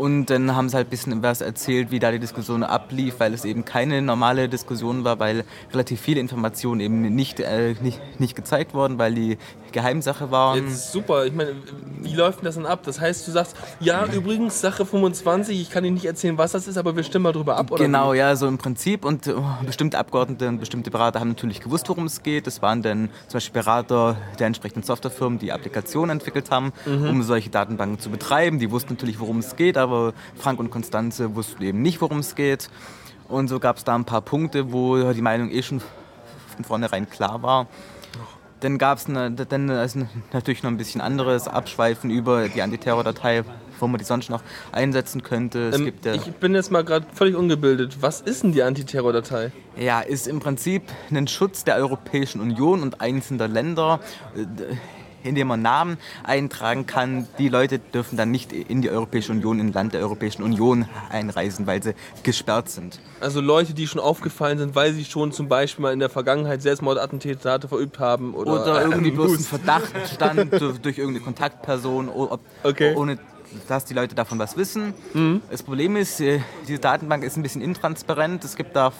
Und 0.00 0.30
dann 0.30 0.56
haben 0.56 0.70
sie 0.70 0.76
halt 0.78 0.86
ein 0.86 0.90
bisschen 0.90 1.22
was 1.22 1.42
erzählt, 1.42 1.90
wie 1.90 1.98
da 1.98 2.10
die 2.10 2.18
Diskussion 2.18 2.62
ablief, 2.62 3.16
weil 3.20 3.34
es 3.34 3.44
eben 3.44 3.66
keine 3.66 4.00
normale 4.00 4.48
Diskussion 4.48 5.04
war, 5.04 5.18
weil 5.18 5.44
relativ 5.74 6.00
viele 6.00 6.20
Informationen 6.20 6.80
eben 6.80 7.14
nicht, 7.14 7.38
äh, 7.38 7.74
nicht, 7.82 8.00
nicht 8.18 8.34
gezeigt 8.34 8.72
wurden, 8.72 8.96
weil 8.96 9.12
die 9.12 9.36
Geheimsache 9.72 10.30
waren. 10.30 10.68
Jetzt 10.68 10.92
super. 10.92 11.26
Ich 11.26 11.32
meine, 11.32 11.54
wie 12.02 12.14
läuft 12.14 12.38
denn 12.38 12.44
das 12.44 12.54
denn 12.56 12.66
ab? 12.66 12.80
Das 12.84 13.00
heißt, 13.00 13.26
du 13.26 13.32
sagst, 13.32 13.56
ja, 13.80 14.06
übrigens, 14.06 14.60
Sache 14.60 14.84
25, 14.84 15.60
ich 15.60 15.70
kann 15.70 15.84
dir 15.84 15.90
nicht 15.90 16.04
erzählen, 16.04 16.38
was 16.38 16.52
das 16.52 16.68
ist, 16.68 16.76
aber 16.76 16.96
wir 16.96 17.02
stimmen 17.02 17.24
mal 17.24 17.32
drüber 17.32 17.56
ab, 17.56 17.70
oder? 17.70 17.84
Genau, 17.84 18.12
wie? 18.12 18.18
ja, 18.18 18.34
so 18.36 18.46
im 18.46 18.58
Prinzip. 18.58 19.04
Und 19.04 19.28
oh, 19.28 19.44
bestimmte 19.64 19.98
Abgeordnete 19.98 20.48
und 20.48 20.58
bestimmte 20.58 20.90
Berater 20.90 21.20
haben 21.20 21.28
natürlich 21.28 21.60
gewusst, 21.60 21.88
worum 21.88 22.06
es 22.06 22.22
geht. 22.22 22.46
Das 22.46 22.62
waren 22.62 22.82
dann 22.82 23.10
zum 23.28 23.38
Beispiel 23.38 23.62
Berater 23.62 24.16
der 24.38 24.46
entsprechenden 24.46 24.82
Softwarefirmen, 24.82 25.38
die 25.38 25.52
Applikationen 25.52 26.18
entwickelt 26.18 26.50
haben, 26.50 26.72
um 26.86 27.22
solche 27.22 27.50
Datenbanken 27.50 27.98
zu 27.98 28.10
betreiben. 28.10 28.58
Die 28.58 28.70
wussten 28.70 28.94
natürlich, 28.94 29.20
worum 29.20 29.38
es 29.38 29.56
geht, 29.56 29.76
aber 29.76 30.12
Frank 30.36 30.58
und 30.60 30.70
Konstanze 30.70 31.34
wussten 31.34 31.62
eben 31.62 31.82
nicht, 31.82 32.00
worum 32.00 32.18
es 32.18 32.34
geht. 32.34 32.68
Und 33.28 33.48
so 33.48 33.60
gab 33.60 33.76
es 33.76 33.84
da 33.84 33.94
ein 33.94 34.04
paar 34.04 34.22
Punkte, 34.22 34.72
wo 34.72 35.12
die 35.12 35.22
Meinung 35.22 35.50
eh 35.50 35.62
schon 35.62 35.80
von 36.56 36.64
vornherein 36.64 37.08
klar 37.08 37.42
war. 37.42 37.66
Dann 38.60 38.78
gab 38.78 38.98
es 38.98 39.08
ne, 39.08 39.30
dann 39.30 39.70
also 39.70 40.06
natürlich 40.32 40.62
noch 40.62 40.70
ein 40.70 40.76
bisschen 40.76 41.00
anderes 41.00 41.48
Abschweifen 41.48 42.10
über 42.10 42.48
die 42.48 42.62
Antiterror-Datei, 42.62 43.44
wo 43.78 43.86
man 43.86 43.98
die 43.98 44.04
sonst 44.04 44.28
noch 44.30 44.42
einsetzen 44.72 45.22
könnte. 45.22 45.70
Ähm, 45.74 45.92
ja, 46.04 46.14
ich 46.14 46.32
bin 46.34 46.54
jetzt 46.54 46.70
mal 46.70 46.84
gerade 46.84 47.06
völlig 47.12 47.36
ungebildet. 47.36 47.98
Was 48.00 48.20
ist 48.20 48.42
denn 48.42 48.52
die 48.52 48.62
Antiterror-Datei? 48.62 49.52
ja, 49.76 50.00
ist 50.00 50.28
im 50.28 50.40
Prinzip 50.40 50.82
ein 51.10 51.26
Schutz 51.26 51.64
der 51.64 51.76
Europäischen 51.76 52.40
Union 52.40 52.82
und 52.82 53.00
einzelner 53.00 53.48
Länder, 53.48 54.00
äh, 54.36 54.76
indem 55.24 55.48
man 55.48 55.62
Namen 55.62 55.98
eintragen 56.24 56.86
kann. 56.86 57.26
Die 57.38 57.48
Leute 57.48 57.78
dürfen 57.78 58.16
dann 58.16 58.30
nicht 58.30 58.52
in 58.52 58.82
die 58.82 58.90
Europäische 58.90 59.32
Union, 59.32 59.58
in 59.60 59.68
ein 59.68 59.72
Land 59.72 59.94
der 59.94 60.00
Europäischen 60.00 60.42
Union 60.42 60.86
einreisen, 61.10 61.66
weil 61.66 61.82
sie 61.82 61.94
gesperrt 62.22 62.68
sind. 62.68 63.00
Also 63.20 63.40
Leute, 63.40 63.74
die 63.74 63.86
schon 63.86 64.00
aufgefallen 64.00 64.58
sind, 64.58 64.74
weil 64.74 64.92
sie 64.92 65.04
schon 65.04 65.32
zum 65.32 65.48
Beispiel 65.48 65.82
mal 65.82 65.92
in 65.92 65.98
der 66.00 66.10
Vergangenheit 66.10 66.62
Selbstmordattentate 66.62 67.68
verübt 67.68 67.98
haben 67.98 68.34
oder, 68.34 68.62
Oder 68.62 68.82
irgendwie 68.82 69.10
bloß 69.12 69.32
ein. 69.38 69.44
Verdacht 69.44 69.92
stand 70.14 70.52
durch, 70.60 70.98
irgendeine 70.98 71.20
Kontaktperson, 71.20 72.08
ob, 72.08 72.40
Okay. 72.62 72.94
ohne 72.94 73.18
dass 73.66 73.84
die 73.84 73.94
Leute 73.94 74.14
davon 74.14 74.38
was 74.38 74.56
wissen. 74.56 74.94
Mhm. 75.12 75.42
Das 75.50 75.62
Problem 75.64 75.96
ist, 75.96 76.20
äh, 76.20 76.40
diese 76.68 76.78
Datenbank 76.78 77.24
ist 77.24 77.36
ein 77.36 77.42
bisschen 77.42 77.62
intransparent. 77.62 78.44
Es 78.44 78.54
gibt 78.56 78.76
da 78.76 78.92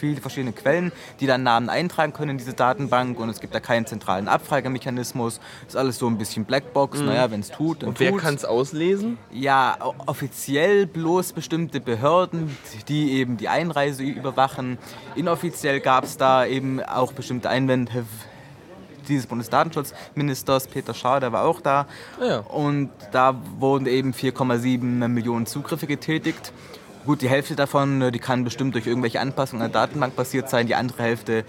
viele 0.00 0.20
verschiedene 0.20 0.52
Quellen, 0.52 0.92
die 1.20 1.26
dann 1.26 1.42
Namen 1.42 1.68
eintragen 1.68 2.12
können 2.12 2.30
in 2.30 2.38
diese 2.38 2.54
Datenbank 2.54 3.20
und 3.20 3.28
es 3.28 3.40
gibt 3.40 3.54
da 3.54 3.60
keinen 3.60 3.86
zentralen 3.86 4.26
Abfragemechanismus. 4.28 5.40
Ist 5.68 5.76
alles 5.76 5.98
so 5.98 6.06
ein 6.06 6.18
bisschen 6.18 6.44
Blackbox. 6.44 7.00
Naja, 7.00 7.30
wenn 7.30 7.40
es 7.40 7.50
tut, 7.50 7.82
dann 7.82 7.90
Mhm. 7.90 7.90
Und 7.90 8.00
wer 8.00 8.12
kann 8.16 8.34
es 8.34 8.44
auslesen? 8.44 9.18
Ja, 9.30 9.76
offiziell 10.06 10.86
bloß 10.86 11.32
bestimmte 11.32 11.80
Behörden, 11.80 12.56
die 12.88 13.12
eben 13.12 13.36
die 13.36 13.48
Einreise 13.48 14.02
überwachen. 14.02 14.78
Inoffiziell 15.14 15.80
gab 15.80 16.04
es 16.04 16.16
da 16.16 16.46
eben 16.46 16.82
auch 16.82 17.12
bestimmte 17.12 17.48
Einwände 17.50 18.04
dieses 19.08 19.26
Bundesdatenschutzministers, 19.26 20.68
Peter 20.68 20.94
Schaar, 20.94 21.20
der 21.20 21.32
war 21.32 21.44
auch 21.44 21.60
da. 21.60 21.86
Ja. 22.20 22.38
Und 22.40 22.90
da 23.12 23.34
wurden 23.58 23.86
eben 23.86 24.12
4,7 24.12 25.08
Millionen 25.08 25.46
Zugriffe 25.46 25.86
getätigt. 25.86 26.52
Gut, 27.04 27.22
die 27.22 27.28
Hälfte 27.28 27.56
davon, 27.56 28.02
äh, 28.02 28.12
die 28.12 28.18
kann 28.18 28.44
bestimmt 28.44 28.74
durch 28.74 28.86
irgendwelche 28.86 29.20
Anpassungen 29.20 29.64
an 29.64 29.72
der 29.72 29.82
Datenbank 29.82 30.16
passiert 30.16 30.48
sein. 30.50 30.66
Die 30.66 30.74
andere 30.74 31.02
Hälfte 31.02 31.44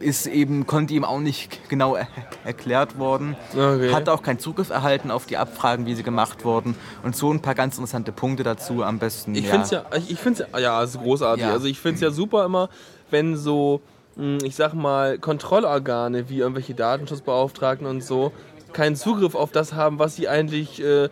ist 0.00 0.26
eben, 0.26 0.66
konnte 0.66 0.92
ihm 0.94 1.04
auch 1.04 1.20
nicht 1.20 1.68
genau 1.68 1.94
er 1.94 2.08
erklärt 2.44 2.98
worden. 2.98 3.36
Okay. 3.52 3.92
Hat 3.92 4.08
auch 4.08 4.22
keinen 4.22 4.38
Zugriff 4.38 4.70
erhalten 4.70 5.10
auf 5.10 5.26
die 5.26 5.36
Abfragen, 5.36 5.86
wie 5.86 5.94
sie 5.94 6.02
gemacht 6.02 6.44
wurden. 6.44 6.74
Und 7.02 7.16
so 7.16 7.32
ein 7.32 7.40
paar 7.40 7.54
ganz 7.54 7.76
interessante 7.76 8.12
Punkte 8.12 8.42
dazu 8.42 8.82
am 8.82 8.98
besten. 8.98 9.34
Ich 9.34 9.44
ja. 9.44 9.50
finde 9.50 9.64
es 9.64 9.70
ja, 9.70 9.84
ich, 9.96 10.10
ich 10.10 10.18
find's 10.18 10.40
ja, 10.40 10.58
ja, 10.58 10.82
ist 10.82 10.98
großartig. 10.98 11.44
Ja. 11.44 11.52
Also 11.52 11.66
ich 11.66 11.80
finde 11.80 11.94
es 11.96 12.00
ja 12.02 12.10
super 12.10 12.44
immer, 12.44 12.68
wenn 13.10 13.36
so, 13.36 13.80
mh, 14.16 14.44
ich 14.44 14.56
sag 14.56 14.74
mal, 14.74 15.18
Kontrollorgane 15.18 16.28
wie 16.28 16.38
irgendwelche 16.40 16.74
Datenschutzbeauftragten 16.74 17.86
und 17.86 18.04
so 18.04 18.32
keinen 18.74 18.96
Zugriff 18.96 19.34
auf 19.34 19.52
das 19.52 19.72
haben, 19.72 19.98
was 19.98 20.16
sie 20.16 20.28
eigentlich 20.28 20.82
äh, 20.82 21.08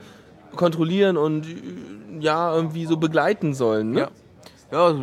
kontrollieren 0.57 1.17
und 1.17 1.47
äh, 1.47 1.55
ja, 2.21 2.55
irgendwie 2.55 2.87
so 2.87 2.97
begleiten 2.97 3.55
sollen. 3.55 3.93
Ne? 3.93 4.01
Ja. 4.01 4.09
Ja, 4.71 4.89
äh, 4.89 4.95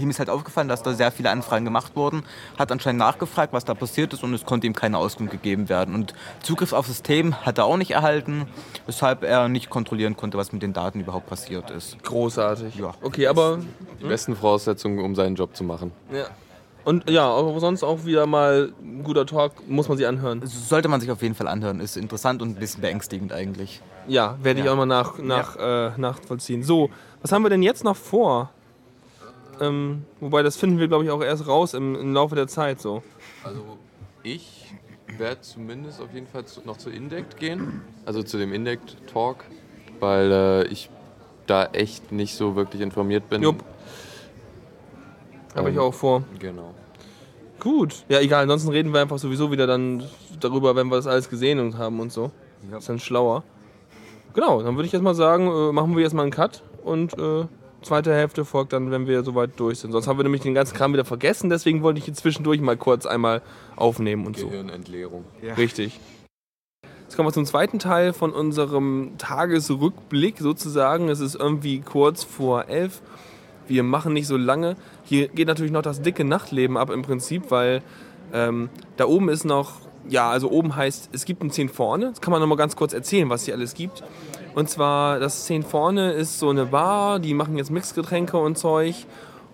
ihm 0.00 0.10
ist 0.10 0.20
halt 0.20 0.30
aufgefallen, 0.30 0.68
dass 0.68 0.84
da 0.84 0.94
sehr 0.94 1.10
viele 1.10 1.30
Anfragen 1.30 1.64
gemacht 1.64 1.96
wurden, 1.96 2.22
hat 2.56 2.70
anscheinend 2.70 3.00
nachgefragt, 3.00 3.52
was 3.52 3.64
da 3.64 3.74
passiert 3.74 4.12
ist 4.12 4.22
und 4.22 4.32
es 4.32 4.44
konnte 4.46 4.68
ihm 4.68 4.74
keine 4.74 4.96
Auskunft 4.96 5.32
gegeben 5.32 5.68
werden. 5.68 5.92
Und 5.92 6.14
Zugriff 6.40 6.72
auf 6.72 6.86
System 6.86 7.34
hat 7.44 7.58
er 7.58 7.64
auch 7.64 7.76
nicht 7.78 7.90
erhalten, 7.90 8.46
weshalb 8.86 9.24
er 9.24 9.48
nicht 9.48 9.70
kontrollieren 9.70 10.16
konnte, 10.16 10.38
was 10.38 10.52
mit 10.52 10.62
den 10.62 10.72
Daten 10.72 11.00
überhaupt 11.00 11.26
passiert 11.26 11.68
ist. 11.72 12.00
Großartig. 12.04 12.76
Ja. 12.76 12.92
Okay, 13.02 13.26
aber 13.26 13.58
Die 14.00 14.04
besten 14.06 14.36
Voraussetzungen, 14.36 15.00
um 15.00 15.16
seinen 15.16 15.34
Job 15.34 15.56
zu 15.56 15.64
machen. 15.64 15.90
ja. 16.12 16.26
Und 16.88 17.10
ja, 17.10 17.26
aber 17.28 17.60
sonst 17.60 17.82
auch 17.84 18.06
wieder 18.06 18.24
mal 18.24 18.72
ein 18.80 19.04
guter 19.04 19.26
Talk, 19.26 19.68
muss 19.68 19.88
man 19.88 19.98
sich 19.98 20.06
anhören. 20.06 20.40
Sollte 20.46 20.88
man 20.88 21.02
sich 21.02 21.10
auf 21.10 21.20
jeden 21.20 21.34
Fall 21.34 21.46
anhören, 21.46 21.80
ist 21.80 21.98
interessant 21.98 22.40
und 22.40 22.48
ein 22.48 22.54
bisschen 22.54 22.80
beängstigend 22.80 23.30
eigentlich. 23.30 23.82
Ja, 24.06 24.38
werde 24.42 24.60
ich 24.60 24.64
Ja. 24.64 24.72
auch 24.72 24.76
mal 24.76 24.86
nach, 24.86 25.18
nach, 25.18 25.56
äh, 25.56 25.90
nachvollziehen. 25.98 26.62
So, 26.62 26.88
was 27.20 27.30
haben 27.30 27.42
wir 27.42 27.50
denn 27.50 27.62
jetzt 27.62 27.84
noch 27.84 27.94
vor? 27.94 28.48
Ähm, 29.60 30.06
wobei, 30.18 30.42
das 30.42 30.56
finden 30.56 30.78
wir, 30.78 30.88
glaube 30.88 31.04
ich, 31.04 31.10
auch 31.10 31.20
erst 31.22 31.46
raus 31.46 31.74
im, 31.74 31.94
im 31.94 32.14
Laufe 32.14 32.34
der 32.36 32.48
Zeit. 32.48 32.80
So. 32.80 33.02
Also 33.44 33.76
ich 34.22 34.72
werde 35.18 35.42
zumindest 35.42 36.00
auf 36.00 36.14
jeden 36.14 36.26
Fall 36.26 36.46
zu, 36.46 36.62
noch 36.64 36.78
zu 36.78 36.88
Indect 36.88 37.36
gehen, 37.36 37.82
also 38.06 38.22
zu 38.22 38.38
dem 38.38 38.54
Indect-Talk, 38.54 39.44
weil 40.00 40.32
äh, 40.32 40.64
ich 40.68 40.88
da 41.46 41.66
echt 41.66 42.12
nicht 42.12 42.34
so 42.34 42.56
wirklich 42.56 42.80
informiert 42.80 43.28
bin. 43.28 43.42
Jupp. 43.42 43.62
Habe 45.54 45.70
ich 45.70 45.76
Ähm. 45.76 45.82
auch 45.82 45.94
vor. 45.94 46.22
Genau. 46.38 46.74
Gut. 47.60 48.04
Ja, 48.08 48.20
egal. 48.20 48.42
Ansonsten 48.42 48.70
reden 48.70 48.92
wir 48.92 49.00
einfach 49.00 49.18
sowieso 49.18 49.50
wieder 49.50 49.66
dann 49.66 50.04
darüber, 50.40 50.76
wenn 50.76 50.88
wir 50.88 50.96
das 50.96 51.06
alles 51.06 51.28
gesehen 51.28 51.58
und 51.58 51.76
haben 51.76 51.98
und 52.00 52.12
so. 52.12 52.30
Ja. 52.70 52.78
Ist 52.78 52.88
dann 52.88 52.98
schlauer. 53.00 53.42
Genau, 54.34 54.62
dann 54.62 54.76
würde 54.76 54.86
ich 54.86 54.92
jetzt 54.92 55.02
mal 55.02 55.14
sagen, 55.14 55.48
äh, 55.48 55.72
machen 55.72 55.96
wir 55.96 56.02
jetzt 56.02 56.12
mal 56.12 56.22
einen 56.22 56.30
Cut 56.30 56.62
und 56.84 57.18
äh, 57.18 57.46
zweite 57.82 58.14
Hälfte 58.14 58.44
folgt 58.44 58.72
dann, 58.72 58.90
wenn 58.90 59.06
wir 59.08 59.24
soweit 59.24 59.58
durch 59.58 59.80
sind. 59.80 59.90
Sonst 59.90 60.06
haben 60.06 60.18
wir 60.18 60.22
nämlich 60.22 60.42
den 60.42 60.54
ganzen 60.54 60.76
Kram 60.76 60.92
wieder 60.92 61.04
vergessen, 61.04 61.50
deswegen 61.50 61.82
wollte 61.82 61.98
ich 61.98 62.06
jetzt 62.06 62.20
zwischendurch 62.20 62.60
mal 62.60 62.76
kurz 62.76 63.06
einmal 63.06 63.42
aufnehmen 63.74 64.26
und 64.26 64.36
so. 64.36 64.48
Gehirnentleerung. 64.48 65.24
Richtig. 65.56 65.98
Jetzt 67.02 67.16
kommen 67.16 67.26
wir 67.28 67.32
zum 67.32 67.46
zweiten 67.46 67.78
Teil 67.78 68.12
von 68.12 68.32
unserem 68.32 69.12
Tagesrückblick 69.18 70.38
sozusagen. 70.38 71.08
Es 71.08 71.20
ist 71.20 71.34
irgendwie 71.34 71.80
kurz 71.80 72.22
vor 72.22 72.66
elf. 72.68 73.00
Wir 73.68 73.82
machen 73.82 74.12
nicht 74.12 74.26
so 74.26 74.36
lange. 74.36 74.76
Hier 75.04 75.28
geht 75.28 75.48
natürlich 75.48 75.72
noch 75.72 75.82
das 75.82 76.02
dicke 76.02 76.24
Nachtleben 76.24 76.76
ab 76.76 76.90
im 76.90 77.02
Prinzip, 77.02 77.50
weil 77.50 77.82
ähm, 78.32 78.68
da 78.96 79.06
oben 79.06 79.28
ist 79.28 79.44
noch, 79.44 79.72
ja, 80.08 80.30
also 80.30 80.50
oben 80.50 80.76
heißt, 80.76 81.10
es 81.12 81.24
gibt 81.24 81.42
ein 81.42 81.50
10 81.50 81.68
vorne. 81.68 82.10
Das 82.10 82.20
kann 82.20 82.32
man 82.32 82.40
nochmal 82.40 82.58
ganz 82.58 82.76
kurz 82.76 82.92
erzählen, 82.92 83.28
was 83.30 83.44
hier 83.44 83.54
alles 83.54 83.74
gibt. 83.74 84.02
Und 84.54 84.68
zwar, 84.68 85.20
das 85.20 85.44
10 85.46 85.62
vorne 85.62 86.12
ist 86.12 86.38
so 86.38 86.50
eine 86.50 86.66
Bar, 86.66 87.20
die 87.20 87.34
machen 87.34 87.56
jetzt 87.56 87.70
Mixgetränke 87.70 88.36
und 88.38 88.58
Zeug 88.58 88.94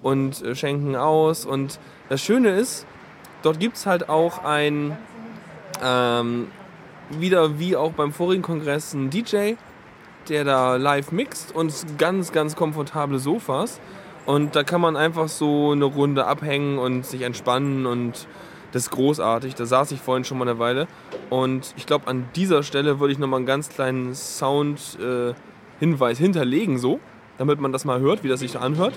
und 0.02 0.42
äh, 0.42 0.54
schenken 0.54 0.96
aus. 0.96 1.44
Und 1.44 1.80
das 2.08 2.22
Schöne 2.22 2.50
ist, 2.50 2.86
dort 3.42 3.58
gibt 3.58 3.76
es 3.76 3.86
halt 3.86 4.08
auch 4.08 4.44
ein, 4.44 4.96
ähm, 5.82 6.48
wieder 7.10 7.58
wie 7.58 7.76
auch 7.76 7.92
beim 7.92 8.12
vorigen 8.12 8.42
Kongress, 8.42 8.94
ein 8.94 9.10
DJ, 9.10 9.54
der 10.28 10.44
da 10.44 10.76
live 10.76 11.12
mixt 11.12 11.54
und 11.54 11.72
ganz, 11.98 12.32
ganz 12.32 12.56
komfortable 12.56 13.18
Sofas. 13.18 13.80
Und 14.26 14.56
da 14.56 14.62
kann 14.62 14.80
man 14.80 14.96
einfach 14.96 15.28
so 15.28 15.72
eine 15.72 15.84
Runde 15.84 16.26
abhängen 16.26 16.78
und 16.78 17.04
sich 17.04 17.22
entspannen 17.22 17.86
und 17.86 18.26
das 18.72 18.84
ist 18.84 18.90
großartig. 18.90 19.54
Da 19.54 19.66
saß 19.66 19.92
ich 19.92 20.00
vorhin 20.00 20.24
schon 20.24 20.38
mal 20.38 20.48
eine 20.48 20.58
Weile. 20.58 20.88
Und 21.30 21.74
ich 21.76 21.86
glaube, 21.86 22.08
an 22.08 22.28
dieser 22.34 22.62
Stelle 22.62 22.98
würde 22.98 23.12
ich 23.12 23.18
nochmal 23.18 23.38
einen 23.38 23.46
ganz 23.46 23.68
kleinen 23.68 24.14
Sound-Hinweis 24.14 26.18
hinterlegen, 26.18 26.78
so, 26.78 26.98
damit 27.38 27.60
man 27.60 27.70
das 27.70 27.84
mal 27.84 28.00
hört, 28.00 28.24
wie 28.24 28.28
das 28.28 28.40
sich 28.40 28.58
anhört. 28.58 28.94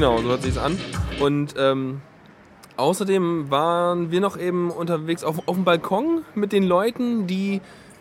Genau, 0.00 0.16
so 0.16 0.30
hört 0.30 0.40
sich's 0.40 0.56
an. 0.56 0.78
Und 1.20 1.56
ähm, 1.58 2.00
außerdem 2.78 3.50
waren 3.50 4.10
wir 4.10 4.22
noch 4.22 4.38
eben 4.38 4.70
unterwegs 4.70 5.22
auf, 5.22 5.46
auf 5.46 5.54
dem 5.54 5.64
Balkon 5.64 6.24
mit 6.34 6.52
den 6.52 6.62
Leuten, 6.62 7.26
die 7.26 7.60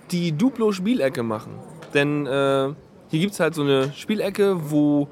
die 0.09 0.31
Duplo-Spielecke 0.31 1.23
machen. 1.23 1.51
Denn 1.93 2.25
äh, 2.25 2.69
hier 3.09 3.19
gibt 3.19 3.33
es 3.33 3.41
halt 3.41 3.53
so 3.53 3.63
eine 3.63 3.91
Spielecke, 3.91 4.71
wo 4.71 5.09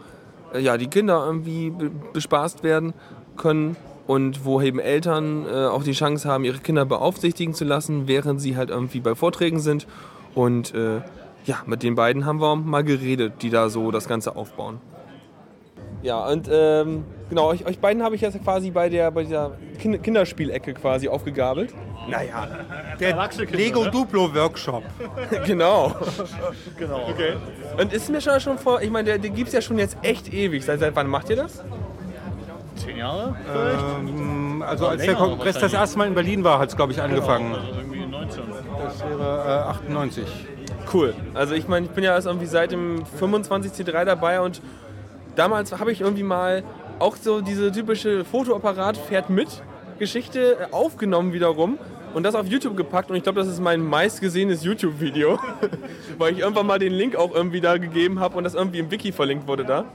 äh, 0.54 0.62
ja, 0.62 0.78
die 0.78 0.88
Kinder 0.88 1.26
irgendwie 1.26 1.72
be 1.72 1.92
bespaßt 2.14 2.64
werden 2.64 2.94
können 3.36 3.76
und 4.08 4.46
wo 4.46 4.62
eben 4.62 4.80
Eltern 4.80 5.46
äh, 5.46 5.66
auch 5.66 5.84
die 5.84 5.92
Chance 5.92 6.30
haben, 6.30 6.46
ihre 6.46 6.60
Kinder 6.60 6.86
beaufsichtigen 6.86 7.54
zu 7.54 7.66
lassen, 7.66 8.08
während 8.08 8.40
sie 8.40 8.56
halt 8.56 8.70
irgendwie 8.70 9.02
bei 9.02 9.14
Vorträgen 9.14 9.60
sind. 9.60 9.88
Und 10.36 10.74
äh, 10.74 11.02
ja, 11.44 11.58
mit 11.66 11.84
den 11.84 11.96
beiden 11.96 12.26
haben 12.26 12.40
wir 12.40 12.56
mal 12.56 12.86
geredet, 12.86 13.42
die 13.42 13.50
da 13.50 13.68
so 13.68 13.92
das 13.92 14.08
Ganze 14.08 14.38
aufbauen. 14.38 14.80
Ja, 16.04 16.28
und 16.28 16.48
ähm, 16.52 17.06
genau, 17.30 17.48
euch, 17.48 17.66
euch 17.66 17.80
beiden 17.80 18.04
habe 18.04 18.16
ich 18.16 18.22
jetzt 18.22 18.42
quasi 18.44 18.72
bei 18.72 18.90
der, 18.90 19.10
bei 19.12 19.24
dieser 19.24 19.52
Kind- 19.80 20.02
Kinderspielecke 20.04 20.74
quasi 20.74 21.08
aufgegabelt. 21.08 21.74
Naja, 22.08 22.48
der 23.00 23.30
Lego 23.52 23.84
ne? 23.84 23.92
Duplo 23.92 24.34
Workshop. 24.34 24.84
genau. 25.46 25.96
Genau. 26.78 27.10
Okay. 27.10 27.34
Und 27.78 27.94
ist 27.94 28.10
mir 28.10 28.22
schon, 28.22 28.40
schon 28.40 28.58
vor, 28.58 28.82
ich 28.82 28.90
meine, 28.90 29.06
der, 29.06 29.18
den 29.18 29.34
gibt 29.34 29.48
es 29.48 29.54
ja 29.54 29.62
schon 29.62 29.78
jetzt 29.80 29.98
echt 30.04 30.32
ewig. 30.34 30.64
Seit, 30.64 30.80
seit 30.80 30.96
wann 30.96 31.08
macht 31.08 31.30
ihr 31.30 31.36
das? 31.36 31.64
Zehn 32.76 32.98
Jahre? 32.98 33.36
Ähm, 34.00 34.64
also 34.66 34.88
als 34.88 35.04
der 35.04 35.16
Kongress 35.16 35.58
das 35.58 35.74
erste 35.74 35.98
Mal 35.98 36.08
in 36.08 36.14
Berlin 36.14 36.44
war, 36.44 36.60
hat 36.60 36.70
es, 36.70 36.76
glaube 36.76 36.92
ich, 36.94 37.02
angefangen. 37.02 37.54
Also 37.56 37.68
irgendwie 37.80 38.06
19. 38.06 38.44
Das 38.84 39.00
wäre 39.04 39.66
äh, 39.66 39.70
98. 39.70 40.26
Cool. 40.94 41.14
Also 41.34 41.56
ich 41.56 41.68
meine, 41.68 41.88
ich 41.88 41.92
bin 41.92 42.04
ja 42.04 42.14
erst 42.14 42.28
irgendwie 42.28 42.46
seit 42.46 42.72
dem 42.72 43.04
25C3 43.20 44.06
dabei 44.06 44.40
und 44.42 44.62
damals 45.38 45.72
habe 45.80 45.92
ich 45.92 46.02
irgendwie 46.02 46.24
mal 46.24 46.64
auch 47.00 47.16
so 47.16 47.42
diese 47.42 47.72
typische 47.72 48.26
Fotoapparat 48.26 48.98
fährt 48.98 49.30
mit 49.30 49.64
Geschichte 50.00 50.58
äh, 50.60 50.74
aufgenommen 50.74 51.32
wiederum 51.32 51.78
und 52.14 52.24
das 52.24 52.36
auf 52.36 52.48
YouTube 52.48 52.76
gepackt 52.76 53.10
und 53.10 53.16
ich 53.16 53.24
glaube, 53.24 53.40
das 53.40 53.48
ist 53.48 53.62
mein 53.62 53.82
meistgesehenes 53.82 54.64
YouTube-Video, 54.64 55.40
weil 56.18 56.34
ich 56.34 56.40
irgendwann 56.40 56.66
mal 56.66 56.80
den 56.80 56.94
Link 56.94 57.16
auch 57.16 57.34
irgendwie 57.34 57.62
da 57.62 57.78
gegeben 57.78 58.20
habe 58.20 58.38
und 58.38 58.44
das 58.44 58.56
irgendwie 58.56 58.80
im 58.80 58.92
Wiki 58.92 59.12
verlinkt 59.12 59.48
wurde 59.48 59.66
da. 59.66 59.86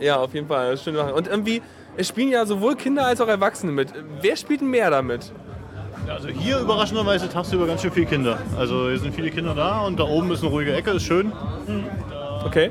Ja, 0.00 0.16
auf 0.16 0.34
jeden 0.34 0.48
Fall, 0.48 0.76
schöne 0.76 0.98
Sache. 0.98 1.14
Und 1.14 1.28
irgendwie, 1.28 1.62
es 1.96 2.08
spielen 2.08 2.28
ja 2.28 2.44
sowohl 2.44 2.76
Kinder 2.76 3.06
als 3.06 3.20
auch 3.20 3.28
Erwachsene 3.28 3.72
mit. 3.72 3.88
Wer 4.20 4.36
spielt 4.36 4.60
mehr 4.60 4.90
damit? 4.90 5.32
Also 6.08 6.28
hier 6.28 6.58
überraschenderweise 6.58 7.28
tagsüber 7.30 7.66
ganz 7.66 7.80
schön 7.80 7.92
viele 7.92 8.06
Kinder. 8.06 8.38
Also 8.58 8.88
hier 8.88 8.98
sind 8.98 9.14
viele 9.14 9.30
Kinder 9.30 9.54
da 9.54 9.80
und 9.86 9.98
da 9.98 10.04
oben 10.04 10.30
ist 10.32 10.42
eine 10.42 10.50
ruhige 10.50 10.74
Ecke, 10.74 10.90
ist 10.90 11.04
schön. 11.04 11.32
Okay. 12.44 12.70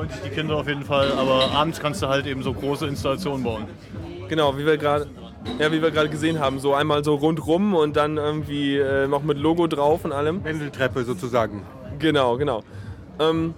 Freuen 0.00 0.12
sich 0.12 0.22
die 0.22 0.30
Kinder 0.30 0.56
auf 0.56 0.66
jeden 0.66 0.82
Fall, 0.82 1.12
aber 1.12 1.50
abends 1.52 1.78
kannst 1.78 2.00
du 2.00 2.08
halt 2.08 2.24
eben 2.24 2.42
so 2.42 2.54
große 2.54 2.86
Installationen 2.86 3.44
bauen. 3.44 3.66
Genau, 4.30 4.56
wie 4.56 4.64
wir 4.64 4.78
gerade 4.78 5.06
ja, 5.58 5.70
wie 5.72 5.82
wir 5.82 5.90
gerade 5.90 6.08
gesehen 6.08 6.40
haben, 6.40 6.58
so 6.58 6.72
einmal 6.72 7.04
so 7.04 7.16
rundrum 7.16 7.74
und 7.74 7.96
dann 7.96 8.16
irgendwie 8.16 8.78
äh, 8.78 9.06
noch 9.06 9.22
mit 9.22 9.36
Logo 9.36 9.66
drauf 9.66 10.06
und 10.06 10.12
allem. 10.12 10.42
Wendeltreppe 10.42 11.04
sozusagen. 11.04 11.64
Genau, 11.98 12.38
genau. 12.38 12.62
Ähm, 13.18 13.52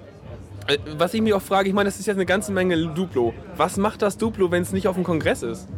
äh, 0.66 0.78
was 0.98 1.14
ich 1.14 1.22
mich 1.22 1.32
auch 1.32 1.42
frage, 1.42 1.68
ich 1.68 1.74
meine, 1.76 1.88
das 1.88 2.00
ist 2.00 2.06
jetzt 2.06 2.16
eine 2.16 2.26
ganze 2.26 2.50
Menge 2.50 2.76
Duplo. 2.88 3.34
Was 3.56 3.76
macht 3.76 4.02
das 4.02 4.18
Duplo, 4.18 4.50
wenn 4.50 4.62
es 4.62 4.72
nicht 4.72 4.88
auf 4.88 4.96
dem 4.96 5.04
Kongress 5.04 5.44
ist? 5.44 5.68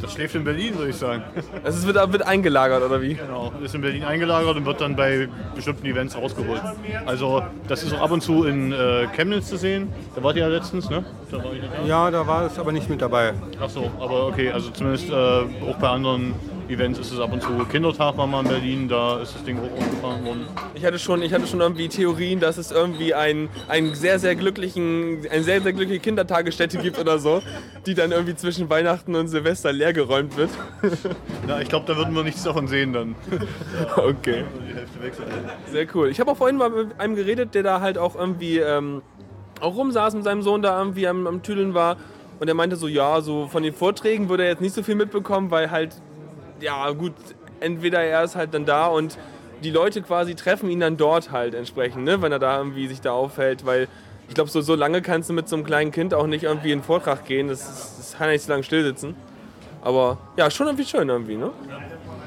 Das 0.00 0.12
schläft 0.12 0.34
in 0.34 0.44
Berlin, 0.44 0.76
würde 0.76 0.90
ich 0.90 0.96
sagen. 0.96 1.22
Also 1.64 1.78
es 1.78 1.86
wird, 1.86 2.12
wird 2.12 2.22
eingelagert 2.26 2.82
oder 2.82 3.02
wie? 3.02 3.14
Genau, 3.14 3.52
ist 3.62 3.74
in 3.74 3.80
Berlin 3.80 4.04
eingelagert 4.04 4.56
und 4.56 4.64
wird 4.64 4.80
dann 4.80 4.94
bei 4.94 5.28
bestimmten 5.54 5.86
Events 5.86 6.16
rausgeholt. 6.16 6.62
Also 7.04 7.42
das 7.66 7.82
ist 7.82 7.92
auch 7.94 8.02
ab 8.02 8.10
und 8.12 8.22
zu 8.22 8.44
in 8.44 8.72
äh, 8.72 9.06
Chemnitz 9.14 9.48
zu 9.48 9.56
sehen. 9.56 9.92
Da 10.14 10.22
wart 10.22 10.36
ihr 10.36 10.42
ja 10.42 10.48
letztens, 10.48 10.88
ne? 10.88 11.04
Da 11.30 11.38
war 11.38 11.52
ich 11.52 11.62
nicht 11.62 11.72
da. 11.74 11.86
Ja, 11.86 12.10
da 12.10 12.26
war 12.26 12.46
es 12.46 12.58
aber 12.58 12.72
nicht 12.72 12.88
mit 12.88 13.02
dabei. 13.02 13.34
Ach 13.60 13.68
so, 13.68 13.90
aber 14.00 14.26
okay, 14.28 14.50
also 14.50 14.70
zumindest 14.70 15.10
äh, 15.10 15.14
auch 15.14 15.76
bei 15.80 15.88
anderen 15.88 16.34
Events 16.68 16.98
ist 16.98 17.12
es 17.12 17.20
ab 17.20 17.32
und 17.32 17.42
zu. 17.42 17.48
Kindertag 17.70 18.16
war 18.16 18.26
mal 18.26 18.42
in 18.42 18.48
Berlin, 18.48 18.88
da 18.88 19.20
ist 19.20 19.34
das 19.34 19.44
Ding 19.44 19.58
hoch 19.58 19.70
aufgefahren 19.78 20.24
worden. 20.24 20.46
Ich 20.74 20.84
hatte 20.84 20.98
schon, 20.98 21.22
ich 21.22 21.32
hatte 21.32 21.46
schon 21.46 21.60
irgendwie 21.60 21.88
Theorien, 21.88 22.40
dass 22.40 22.58
es 22.58 22.70
irgendwie 22.70 23.14
einen, 23.14 23.48
einen 23.68 23.94
sehr, 23.94 24.18
sehr 24.18 24.34
glücklichen, 24.36 25.26
eine 25.30 25.42
sehr, 25.42 25.60
sehr 25.60 25.72
glückliche 25.72 26.00
Kindertagesstätte 26.00 26.78
gibt 26.78 26.98
oder 26.98 27.18
so, 27.18 27.42
die 27.86 27.94
dann 27.94 28.12
irgendwie 28.12 28.34
zwischen 28.34 28.68
Weihnachten 28.68 29.14
und 29.14 29.28
Silvester 29.28 29.72
leergeräumt 29.72 30.36
wird. 30.36 30.50
Ja, 31.46 31.60
ich 31.60 31.68
glaube, 31.70 31.86
da 31.86 31.96
würden 31.96 32.14
wir 32.14 32.22
nichts 32.22 32.42
davon 32.42 32.68
sehen 32.68 32.92
dann. 32.92 33.14
Okay. 33.96 34.44
Sehr 35.70 35.86
cool. 35.94 36.08
Ich 36.10 36.20
habe 36.20 36.30
auch 36.30 36.36
vorhin 36.36 36.56
mal 36.56 36.68
mit 36.68 37.00
einem 37.00 37.16
geredet, 37.16 37.54
der 37.54 37.62
da 37.62 37.80
halt 37.80 37.96
auch 37.96 38.14
irgendwie 38.16 38.58
ähm, 38.58 39.02
auch 39.60 39.74
rumsaß 39.74 40.14
mit 40.14 40.24
seinem 40.24 40.42
Sohn 40.42 40.62
da 40.62 40.78
irgendwie 40.78 41.06
am, 41.08 41.26
am 41.26 41.42
Tüdeln 41.42 41.74
war. 41.74 41.96
Und 42.40 42.48
er 42.48 42.54
meinte 42.54 42.76
so, 42.76 42.86
ja, 42.86 43.20
so 43.20 43.48
von 43.48 43.62
den 43.62 43.72
Vorträgen 43.72 44.28
würde 44.28 44.44
er 44.44 44.50
jetzt 44.50 44.60
nicht 44.60 44.74
so 44.74 44.82
viel 44.82 44.94
mitbekommen, 44.94 45.50
weil 45.50 45.70
halt, 45.70 45.96
ja 46.60 46.90
gut, 46.90 47.14
entweder 47.60 48.00
er 48.00 48.24
ist 48.24 48.36
halt 48.36 48.54
dann 48.54 48.66
da 48.66 48.86
und 48.86 49.18
die 49.62 49.70
Leute 49.70 50.02
quasi 50.02 50.34
treffen 50.34 50.70
ihn 50.70 50.80
dann 50.80 50.96
dort 50.96 51.32
halt 51.32 51.54
entsprechend, 51.54 52.04
ne, 52.04 52.22
wenn 52.22 52.32
er 52.32 52.38
da 52.38 52.58
irgendwie 52.58 52.86
sich 52.86 53.00
da 53.00 53.12
aufhält, 53.12 53.66
weil 53.66 53.88
ich 54.28 54.34
glaube, 54.34 54.50
so, 54.50 54.60
so 54.60 54.74
lange 54.74 55.02
kannst 55.02 55.30
du 55.30 55.32
mit 55.32 55.48
so 55.48 55.56
einem 55.56 55.64
kleinen 55.64 55.90
Kind 55.90 56.14
auch 56.14 56.26
nicht 56.26 56.44
irgendwie 56.44 56.68
in 56.68 56.78
einen 56.78 56.82
Vortrag 56.82 57.24
gehen, 57.24 57.48
das, 57.48 57.60
ist, 57.60 57.98
das 57.98 58.18
kann 58.18 58.30
nicht 58.30 58.44
so 58.44 58.52
lange 58.52 58.62
still 58.62 58.84
sitzen. 58.84 59.16
Aber 59.82 60.18
ja, 60.36 60.50
schon 60.50 60.66
irgendwie 60.66 60.84
schön 60.84 61.08
irgendwie, 61.08 61.36
ne? 61.36 61.50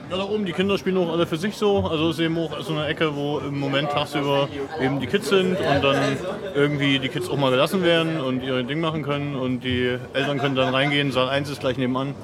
Ja, 0.09 0.17
da 0.17 0.23
oben, 0.23 0.45
die 0.45 0.51
Kinder 0.51 0.77
spielen 0.77 0.97
auch 0.97 1.11
alle 1.11 1.25
für 1.25 1.37
sich 1.37 1.55
so. 1.55 1.85
Also 1.85 2.09
ist 2.09 2.19
eben 2.19 2.37
auch 2.37 2.59
so 2.61 2.73
eine 2.73 2.87
Ecke, 2.87 3.15
wo 3.15 3.39
im 3.39 3.59
Moment 3.59 3.91
tagsüber 3.91 4.49
eben 4.81 4.99
die 4.99 5.07
Kids 5.07 5.29
sind 5.29 5.57
und 5.57 5.83
dann 5.83 6.17
irgendwie 6.53 6.99
die 6.99 7.07
Kids 7.07 7.29
auch 7.29 7.37
mal 7.37 7.51
gelassen 7.51 7.83
werden 7.83 8.19
und 8.19 8.43
ihr 8.43 8.63
Ding 8.63 8.81
machen 8.81 9.03
können. 9.03 9.35
Und 9.35 9.61
die 9.61 9.97
Eltern 10.13 10.39
können 10.39 10.55
dann 10.55 10.73
reingehen, 10.73 11.11
Saal 11.11 11.29
1 11.29 11.49
ist 11.49 11.61
gleich 11.61 11.77
nebenan 11.77 12.15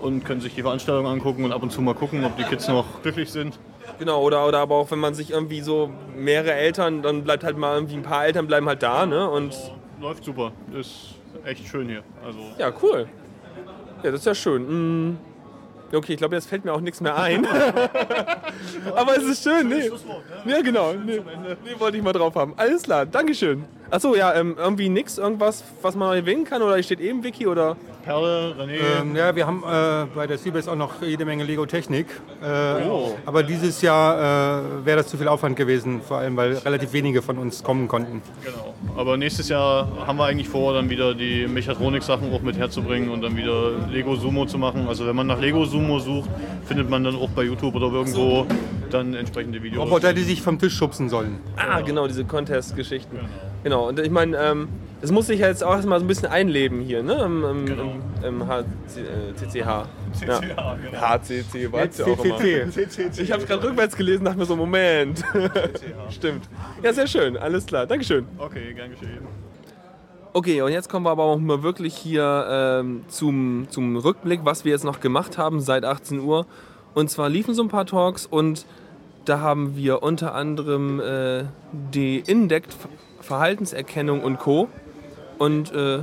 und 0.00 0.24
können 0.24 0.40
sich 0.40 0.54
die 0.54 0.62
Veranstaltung 0.62 1.06
angucken 1.06 1.44
und 1.44 1.52
ab 1.52 1.62
und 1.62 1.70
zu 1.70 1.80
mal 1.82 1.94
gucken, 1.94 2.24
ob 2.24 2.36
die 2.36 2.44
Kids 2.44 2.68
noch 2.68 3.02
glücklich 3.02 3.30
sind. 3.30 3.58
Genau, 3.98 4.22
oder, 4.22 4.46
oder 4.46 4.58
aber 4.58 4.76
auch 4.76 4.90
wenn 4.90 4.98
man 4.98 5.14
sich 5.14 5.30
irgendwie 5.30 5.60
so 5.60 5.90
mehrere 6.16 6.54
Eltern, 6.54 7.02
dann 7.02 7.24
bleibt 7.24 7.44
halt 7.44 7.58
mal 7.58 7.74
irgendwie 7.74 7.94
ein 7.94 8.02
paar 8.02 8.24
Eltern 8.24 8.46
bleiben 8.46 8.66
halt 8.66 8.82
da, 8.82 9.06
ne? 9.06 9.28
Und 9.28 9.56
Läuft 10.00 10.24
super, 10.24 10.52
ist 10.72 11.14
echt 11.44 11.66
schön 11.68 11.88
hier. 11.88 12.02
Also 12.24 12.38
ja, 12.58 12.72
cool. 12.82 13.06
Ja, 14.02 14.10
das 14.10 14.20
ist 14.20 14.26
ja 14.26 14.34
schön. 14.34 15.08
Mm. 15.10 15.18
Okay, 15.92 16.12
ich 16.12 16.18
glaube, 16.18 16.36
jetzt 16.36 16.48
fällt 16.48 16.64
mir 16.64 16.72
auch 16.72 16.80
nichts 16.80 17.00
mehr 17.00 17.16
ein. 17.16 17.44
aber 18.94 19.16
es 19.16 19.24
ist 19.24 19.42
schön, 19.42 19.68
nee. 19.68 19.90
Ja, 20.46 20.62
genau. 20.62 20.94
Nee, 20.94 21.20
nee, 21.64 21.74
wollte 21.78 21.96
ich 21.96 22.02
mal 22.02 22.12
drauf 22.12 22.34
haben. 22.36 22.54
Alles 22.56 22.84
klar, 22.84 23.04
Dankeschön. 23.04 23.64
Achso, 23.90 24.14
ja, 24.14 24.34
ähm, 24.34 24.54
irgendwie 24.56 24.88
nix, 24.88 25.18
irgendwas, 25.18 25.64
was 25.82 25.96
man 25.96 26.14
erwähnen 26.16 26.44
kann? 26.44 26.62
Oder 26.62 26.80
steht 26.82 27.00
eben 27.00 27.24
Wiki 27.24 27.46
oder? 27.48 27.76
Perle, 28.04 28.54
René, 28.58 28.78
Ähm, 29.02 29.16
ja, 29.16 29.34
wir 29.34 29.46
haben 29.46 29.62
äh, 29.62 30.06
bei 30.14 30.26
der 30.26 30.38
CBS 30.38 30.68
auch 30.68 30.76
noch 30.76 31.02
jede 31.02 31.24
Menge 31.24 31.44
Lego-Technik. 31.44 32.06
Äh, 32.42 32.84
Oh. 32.88 33.14
Aber 33.26 33.42
dieses 33.42 33.82
Jahr 33.82 34.62
äh, 34.62 34.86
wäre 34.86 34.98
das 34.98 35.08
zu 35.08 35.18
viel 35.18 35.28
Aufwand 35.28 35.56
gewesen, 35.56 36.00
vor 36.00 36.18
allem 36.18 36.36
weil 36.36 36.54
relativ 36.58 36.92
wenige 36.92 37.20
von 37.20 37.36
uns 37.38 37.62
kommen 37.62 37.88
konnten. 37.88 38.22
genau. 38.44 38.74
Aber 38.96 39.16
nächstes 39.16 39.48
Jahr 39.48 39.88
haben 40.06 40.16
wir 40.18 40.24
eigentlich 40.24 40.48
vor, 40.48 40.72
dann 40.72 40.88
wieder 40.88 41.14
die 41.14 41.46
Mechatronik-Sachen 41.46 42.32
auch 42.32 42.42
mit 42.42 42.56
herzubringen 42.56 43.10
und 43.10 43.22
dann 43.22 43.36
wieder 43.36 43.72
Lego 43.90 44.14
Sumo 44.16 44.46
zu 44.46 44.56
machen. 44.56 44.86
Also 44.88 45.06
wenn 45.06 45.16
man 45.16 45.26
nach 45.26 45.40
Lego 45.40 45.64
Sumo 45.64 45.98
sucht, 45.98 46.30
findet 46.66 46.88
man 46.88 47.04
dann 47.04 47.16
auch 47.16 47.28
bei 47.30 47.42
YouTube 47.42 47.74
oder 47.74 47.88
irgendwo 47.92 48.46
dann 48.90 49.14
entsprechende 49.14 49.62
Videos. 49.62 49.84
Roboter, 49.84 50.12
die 50.14 50.22
sich 50.22 50.40
vom 50.42 50.58
Tisch 50.58 50.74
schubsen 50.74 51.08
sollen. 51.08 51.38
Ah, 51.56 51.80
genau, 51.80 52.06
diese 52.06 52.24
Contest-Geschichten. 52.24 53.16
Genau, 53.16 53.28
und 53.64 54.00
ich 54.00 54.10
meine, 54.10 54.36
ähm, 54.38 54.68
es 55.02 55.10
muss 55.10 55.26
sich 55.26 55.40
ja 55.40 55.48
jetzt 55.48 55.64
auch 55.64 55.74
erstmal 55.74 55.98
so 55.98 56.04
ein 56.04 56.08
bisschen 56.08 56.28
einleben 56.28 56.80
hier, 56.80 57.02
ne? 57.02 57.14
Im, 57.24 57.44
im, 57.44 57.66
im, 57.66 58.24
im 58.24 58.46
HC, 58.46 58.64
äh, 59.00 59.34
CCH. 59.34 59.86
Ja. 60.26 60.40
HCC, 60.40 61.70
war 61.70 61.84
ja 61.84 62.04
auch 62.04 62.24
immer. 62.24 62.36
CCC. 62.38 63.22
Ich 63.22 63.30
habe 63.30 63.42
es 63.42 63.48
gerade 63.48 63.62
rückwärts 63.62 63.96
gelesen, 63.96 64.24
dachte 64.24 64.38
mir 64.38 64.44
so, 64.44 64.56
Moment. 64.56 65.22
Stimmt. 66.10 66.48
Ja, 66.82 66.92
sehr 66.92 67.06
schön, 67.06 67.36
alles 67.36 67.64
klar. 67.66 67.86
Dankeschön. 67.86 68.26
Okay, 68.36 68.74
gern 68.74 68.90
geschehen. 68.90 69.20
Okay, 70.32 70.62
und 70.62 70.72
jetzt 70.72 70.88
kommen 70.88 71.06
wir 71.06 71.10
aber 71.10 71.24
auch 71.24 71.38
mal 71.38 71.62
wirklich 71.62 71.94
hier 71.94 72.46
ähm, 72.50 73.04
zum, 73.08 73.66
zum 73.70 73.96
Rückblick, 73.96 74.40
was 74.44 74.64
wir 74.64 74.72
jetzt 74.72 74.84
noch 74.84 75.00
gemacht 75.00 75.38
haben 75.38 75.60
seit 75.60 75.84
18 75.84 76.20
Uhr. 76.20 76.46
Und 76.94 77.08
zwar 77.08 77.28
liefen 77.28 77.54
so 77.54 77.62
ein 77.62 77.68
paar 77.68 77.86
Talks 77.86 78.26
und 78.26 78.66
da 79.24 79.40
haben 79.40 79.76
wir 79.76 80.02
unter 80.02 80.34
anderem 80.34 81.00
äh, 81.00 81.44
die 81.72 82.18
Indect 82.18 82.74
Verhaltenserkennung 83.30 84.24
und 84.24 84.40
Co. 84.40 84.68
Und 85.38 85.72
äh, 85.72 86.00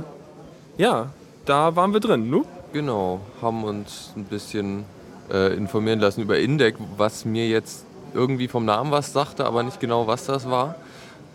ja, 0.78 1.10
da 1.44 1.76
waren 1.76 1.92
wir 1.92 2.00
drin, 2.00 2.30
nu? 2.30 2.46
Genau, 2.72 3.20
haben 3.42 3.64
uns 3.64 4.14
ein 4.16 4.24
bisschen 4.24 4.86
äh, 5.30 5.54
informieren 5.54 6.00
lassen 6.00 6.22
über 6.22 6.38
Indec, 6.38 6.76
was 6.96 7.26
mir 7.26 7.46
jetzt 7.46 7.84
irgendwie 8.14 8.48
vom 8.48 8.64
Namen 8.64 8.92
was 8.92 9.12
sagte, 9.12 9.44
aber 9.44 9.62
nicht 9.62 9.78
genau, 9.78 10.06
was 10.06 10.24
das 10.24 10.48
war. 10.48 10.76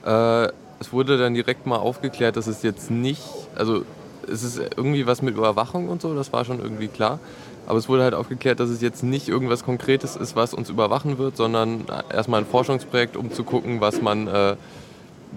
Äh, 0.03 0.51
es 0.79 0.91
wurde 0.91 1.19
dann 1.19 1.35
direkt 1.35 1.67
mal 1.67 1.77
aufgeklärt, 1.77 2.37
dass 2.37 2.47
es 2.47 2.63
jetzt 2.63 2.89
nicht, 2.89 3.21
also 3.53 3.85
es 4.27 4.41
ist 4.41 4.59
irgendwie 4.75 5.05
was 5.05 5.21
mit 5.21 5.35
Überwachung 5.35 5.89
und 5.89 6.01
so, 6.01 6.15
das 6.15 6.33
war 6.33 6.43
schon 6.43 6.59
irgendwie 6.59 6.87
klar. 6.87 7.19
Aber 7.67 7.77
es 7.77 7.87
wurde 7.87 8.01
halt 8.01 8.15
aufgeklärt, 8.15 8.59
dass 8.59 8.69
es 8.69 8.81
jetzt 8.81 9.03
nicht 9.03 9.29
irgendwas 9.29 9.63
Konkretes 9.63 10.15
ist, 10.15 10.35
was 10.35 10.55
uns 10.55 10.71
überwachen 10.71 11.19
wird, 11.19 11.37
sondern 11.37 11.85
erstmal 12.11 12.41
ein 12.41 12.47
Forschungsprojekt, 12.47 13.15
um 13.15 13.31
zu 13.31 13.43
gucken, 13.43 13.79
was 13.79 14.01
man 14.01 14.27
äh, 14.27 14.55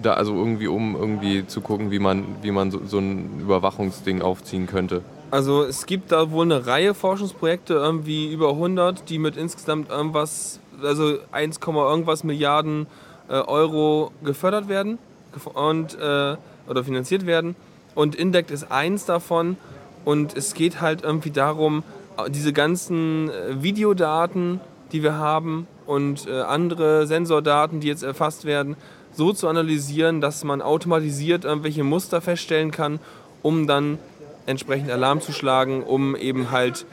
da, 0.01 0.13
also 0.13 0.33
irgendwie, 0.35 0.67
um 0.67 0.95
irgendwie 0.95 1.45
zu 1.47 1.61
gucken, 1.61 1.91
wie 1.91 1.99
man, 1.99 2.23
wie 2.41 2.51
man 2.51 2.71
so, 2.71 2.81
so 2.85 2.99
ein 2.99 3.39
Überwachungsding 3.41 4.21
aufziehen 4.21 4.67
könnte. 4.67 5.01
Also 5.29 5.63
es 5.63 5.85
gibt 5.85 6.11
da 6.11 6.31
wohl 6.31 6.45
eine 6.45 6.65
Reihe 6.67 6.93
Forschungsprojekte, 6.93 7.73
irgendwie 7.73 8.31
über 8.31 8.51
100, 8.51 9.09
die 9.09 9.19
mit 9.19 9.35
insgesamt 9.35 9.89
irgendwas, 9.89 10.59
also 10.81 11.17
1, 11.31 11.59
irgendwas 11.65 12.23
Milliarden 12.23 12.87
äh, 13.27 13.33
Euro 13.33 14.11
gefördert 14.23 14.69
werden 14.69 14.99
und, 15.53 15.95
äh, 15.95 16.37
oder 16.69 16.83
finanziert 16.83 17.25
werden. 17.25 17.55
Und 17.93 18.15
Indect 18.15 18.51
ist 18.51 18.71
eins 18.71 19.05
davon. 19.05 19.57
Und 20.05 20.37
es 20.37 20.53
geht 20.53 20.79
halt 20.79 21.03
irgendwie 21.03 21.31
darum, 21.31 21.83
äh, 22.17 22.29
diese 22.29 22.53
ganzen 22.53 23.29
äh, 23.29 23.61
Videodaten, 23.61 24.61
die 24.93 25.03
wir 25.03 25.15
haben 25.15 25.67
und 25.85 26.27
äh, 26.27 26.41
andere 26.41 27.07
Sensordaten, 27.07 27.79
die 27.79 27.87
jetzt 27.87 28.03
erfasst 28.03 28.45
werden, 28.45 28.77
so 29.17 29.33
zu 29.33 29.47
analysieren, 29.47 30.21
dass 30.21 30.43
man 30.43 30.61
automatisiert 30.61 31.43
irgendwelche 31.43 31.83
Muster 31.83 32.21
feststellen 32.21 32.71
kann, 32.71 32.99
um 33.41 33.67
dann 33.67 33.97
entsprechend 34.45 34.89
Alarm 34.91 35.21
zu 35.21 35.33
schlagen, 35.33 35.83
um 35.83 36.15
eben 36.15 36.51
halt 36.51 36.85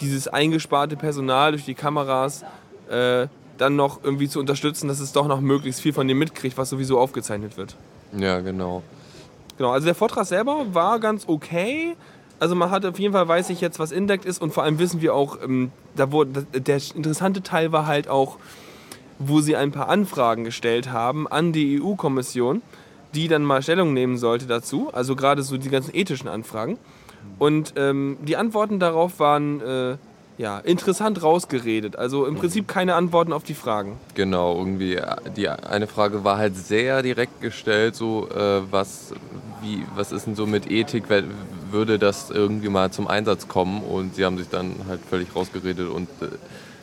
dieses 0.00 0.28
eingesparte 0.28 0.96
Personal 0.96 1.52
durch 1.52 1.64
die 1.64 1.74
Kameras 1.74 2.44
äh, 2.90 3.26
dann 3.58 3.76
noch 3.76 4.02
irgendwie 4.02 4.28
zu 4.28 4.40
unterstützen, 4.40 4.88
dass 4.88 5.00
es 5.00 5.12
doch 5.12 5.26
noch 5.26 5.40
möglichst 5.40 5.80
viel 5.80 5.92
von 5.92 6.06
dem 6.06 6.18
mitkriegt, 6.18 6.56
was 6.56 6.70
sowieso 6.70 6.98
aufgezeichnet 6.98 7.56
wird. 7.56 7.76
Ja, 8.16 8.40
genau. 8.40 8.82
Genau, 9.58 9.72
also 9.72 9.84
der 9.84 9.94
Vortrag 9.94 10.26
selber 10.26 10.66
war 10.72 11.00
ganz 11.00 11.24
okay. 11.26 11.94
Also 12.38 12.54
man 12.54 12.70
hat 12.70 12.86
auf 12.86 12.98
jeden 12.98 13.12
Fall, 13.12 13.28
weiß 13.28 13.50
ich 13.50 13.60
jetzt, 13.60 13.78
was 13.78 13.92
Indect 13.92 14.24
ist 14.24 14.40
und 14.40 14.54
vor 14.54 14.62
allem 14.62 14.78
wissen 14.78 15.02
wir 15.02 15.14
auch, 15.14 15.36
ähm, 15.42 15.70
da 15.94 16.10
wurde, 16.10 16.46
der 16.52 16.80
interessante 16.94 17.42
Teil 17.42 17.70
war 17.70 17.86
halt 17.86 18.08
auch, 18.08 18.38
wo 19.20 19.40
sie 19.40 19.54
ein 19.54 19.70
paar 19.70 19.88
Anfragen 19.88 20.44
gestellt 20.44 20.90
haben 20.90 21.28
an 21.28 21.52
die 21.52 21.80
EU-Kommission, 21.80 22.62
die 23.14 23.28
dann 23.28 23.44
mal 23.44 23.62
Stellung 23.62 23.92
nehmen 23.92 24.16
sollte 24.16 24.46
dazu, 24.46 24.90
also 24.92 25.14
gerade 25.14 25.42
so 25.42 25.58
die 25.58 25.68
ganzen 25.68 25.94
ethischen 25.94 26.28
Anfragen. 26.28 26.78
Und 27.38 27.74
ähm, 27.76 28.16
die 28.22 28.36
Antworten 28.36 28.80
darauf 28.80 29.20
waren 29.20 29.60
äh, 29.60 29.96
ja, 30.38 30.58
interessant 30.58 31.22
rausgeredet. 31.22 31.96
Also 31.96 32.24
im 32.24 32.36
Prinzip 32.36 32.66
keine 32.66 32.94
Antworten 32.94 33.34
auf 33.34 33.42
die 33.42 33.52
Fragen. 33.52 33.98
Genau, 34.14 34.56
irgendwie 34.56 34.94
äh, 34.94 35.16
die 35.36 35.48
eine 35.50 35.86
Frage 35.86 36.24
war 36.24 36.38
halt 36.38 36.56
sehr 36.56 37.02
direkt 37.02 37.42
gestellt, 37.42 37.94
so 37.94 38.26
äh, 38.30 38.62
was, 38.70 39.12
wie, 39.60 39.84
was 39.94 40.12
ist 40.12 40.26
denn 40.26 40.34
so 40.34 40.46
mit 40.46 40.70
Ethik, 40.70 41.04
würde 41.70 41.98
das 41.98 42.30
irgendwie 42.30 42.70
mal 42.70 42.90
zum 42.90 43.06
Einsatz 43.06 43.48
kommen? 43.48 43.82
Und 43.82 44.14
sie 44.14 44.24
haben 44.24 44.38
sich 44.38 44.48
dann 44.48 44.76
halt 44.88 45.00
völlig 45.04 45.36
rausgeredet 45.36 45.90
und 45.90 46.08
äh, 46.22 46.28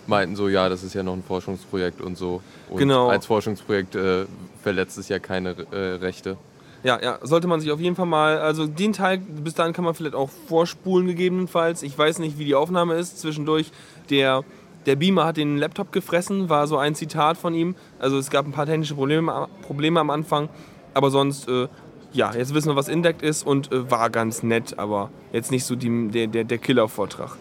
meinten 0.08 0.36
so, 0.36 0.48
ja, 0.48 0.70
das 0.70 0.84
ist 0.84 0.94
ja 0.94 1.04
noch 1.04 1.14
ein 1.14 1.24
Forschungsprojekt 1.24 2.02
und 2.02 2.18
so. 2.18 2.42
Und 2.70 2.78
Genau. 2.80 3.08
als 3.10 3.26
Forschungsprojekt 3.26 3.96
äh, 3.96 4.26
verletzt 4.62 4.98
es 4.98 5.10
ja 5.10 5.20
keine 5.20 5.56
äh, 5.72 5.76
Rechte. 5.96 6.38
Ja, 6.84 7.02
ja, 7.02 7.18
sollte 7.24 7.48
man 7.48 7.60
sich 7.60 7.72
auf 7.72 7.80
jeden 7.80 7.96
Fall 7.96 8.06
mal, 8.06 8.38
also 8.40 8.68
den 8.68 8.94
Teil, 8.94 9.18
bis 9.18 9.56
dahin 9.56 9.74
kann 9.74 9.84
man 9.84 9.94
vielleicht 9.94 10.16
auch 10.16 10.30
vorspulen 10.48 11.08
gegebenenfalls. 11.08 11.84
Ich 11.84 11.98
weiß 11.98 12.20
nicht, 12.20 12.38
wie 12.38 12.46
die 12.46 12.56
Aufnahme 12.56 12.94
ist. 12.96 13.20
Zwischendurch, 13.20 13.72
der, 14.10 14.44
der 14.86 14.96
Beamer 14.96 15.26
hat 15.26 15.38
den 15.38 15.58
Laptop 15.58 15.92
gefressen, 15.92 16.50
war 16.50 16.68
so 16.68 16.78
ein 16.78 16.96
Zitat 16.96 17.38
von 17.38 17.54
ihm. 17.56 17.76
Also 18.00 18.18
es 18.18 18.30
gab 18.30 18.46
ein 18.46 18.52
paar 18.52 18.66
technische 18.68 18.94
Probleme, 18.96 19.48
Probleme 19.64 20.00
am 20.00 20.10
Anfang, 20.12 20.50
aber 20.94 21.10
sonst, 21.10 21.50
äh, 21.50 21.68
ja, 22.14 22.34
jetzt 22.34 22.54
wissen 22.54 22.70
wir, 22.70 22.76
was 22.76 22.88
Indect 22.88 23.22
ist 23.22 23.46
und 23.46 23.72
äh, 23.72 23.90
war 23.92 24.10
ganz 24.10 24.44
nett, 24.44 24.78
aber 24.80 25.10
jetzt 25.34 25.52
nicht 25.52 25.66
so 25.66 25.76
die, 25.76 26.08
der, 26.10 26.28
der, 26.28 26.44
der 26.46 26.58
Killer-Vortrag. 26.58 27.36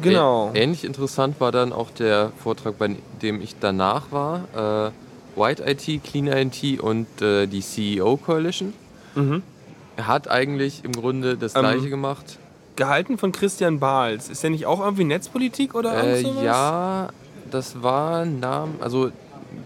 Genau. 0.00 0.50
Ähnlich 0.54 0.84
interessant 0.84 1.40
war 1.40 1.52
dann 1.52 1.72
auch 1.72 1.90
der 1.90 2.32
Vortrag, 2.42 2.78
bei 2.78 2.96
dem 3.22 3.40
ich 3.40 3.56
danach 3.60 4.10
war. 4.10 4.90
Äh, 5.36 5.38
White 5.40 5.64
IT, 5.66 6.02
Clean 6.04 6.26
IT 6.26 6.80
und 6.80 7.06
äh, 7.22 7.46
die 7.46 7.60
CEO 7.60 8.16
Coalition. 8.16 8.72
Er 9.96 10.06
hat 10.06 10.30
eigentlich 10.30 10.84
im 10.84 10.92
Grunde 10.92 11.36
das 11.36 11.54
Ähm, 11.54 11.60
gleiche 11.62 11.90
gemacht. 11.90 12.38
Gehalten 12.76 13.18
von 13.18 13.32
Christian 13.32 13.78
Bahls. 13.78 14.28
Ist 14.30 14.42
der 14.42 14.50
nicht 14.50 14.64
auch 14.66 14.80
irgendwie 14.80 15.04
Netzpolitik 15.04 15.74
oder 15.74 15.92
Äh, 15.94 16.20
irgend 16.20 16.34
sowas? 16.34 16.44
ja, 16.44 17.08
das 17.50 17.82
war 17.82 18.20
ein 18.22 18.40
Name, 18.40 18.72
also 18.80 19.10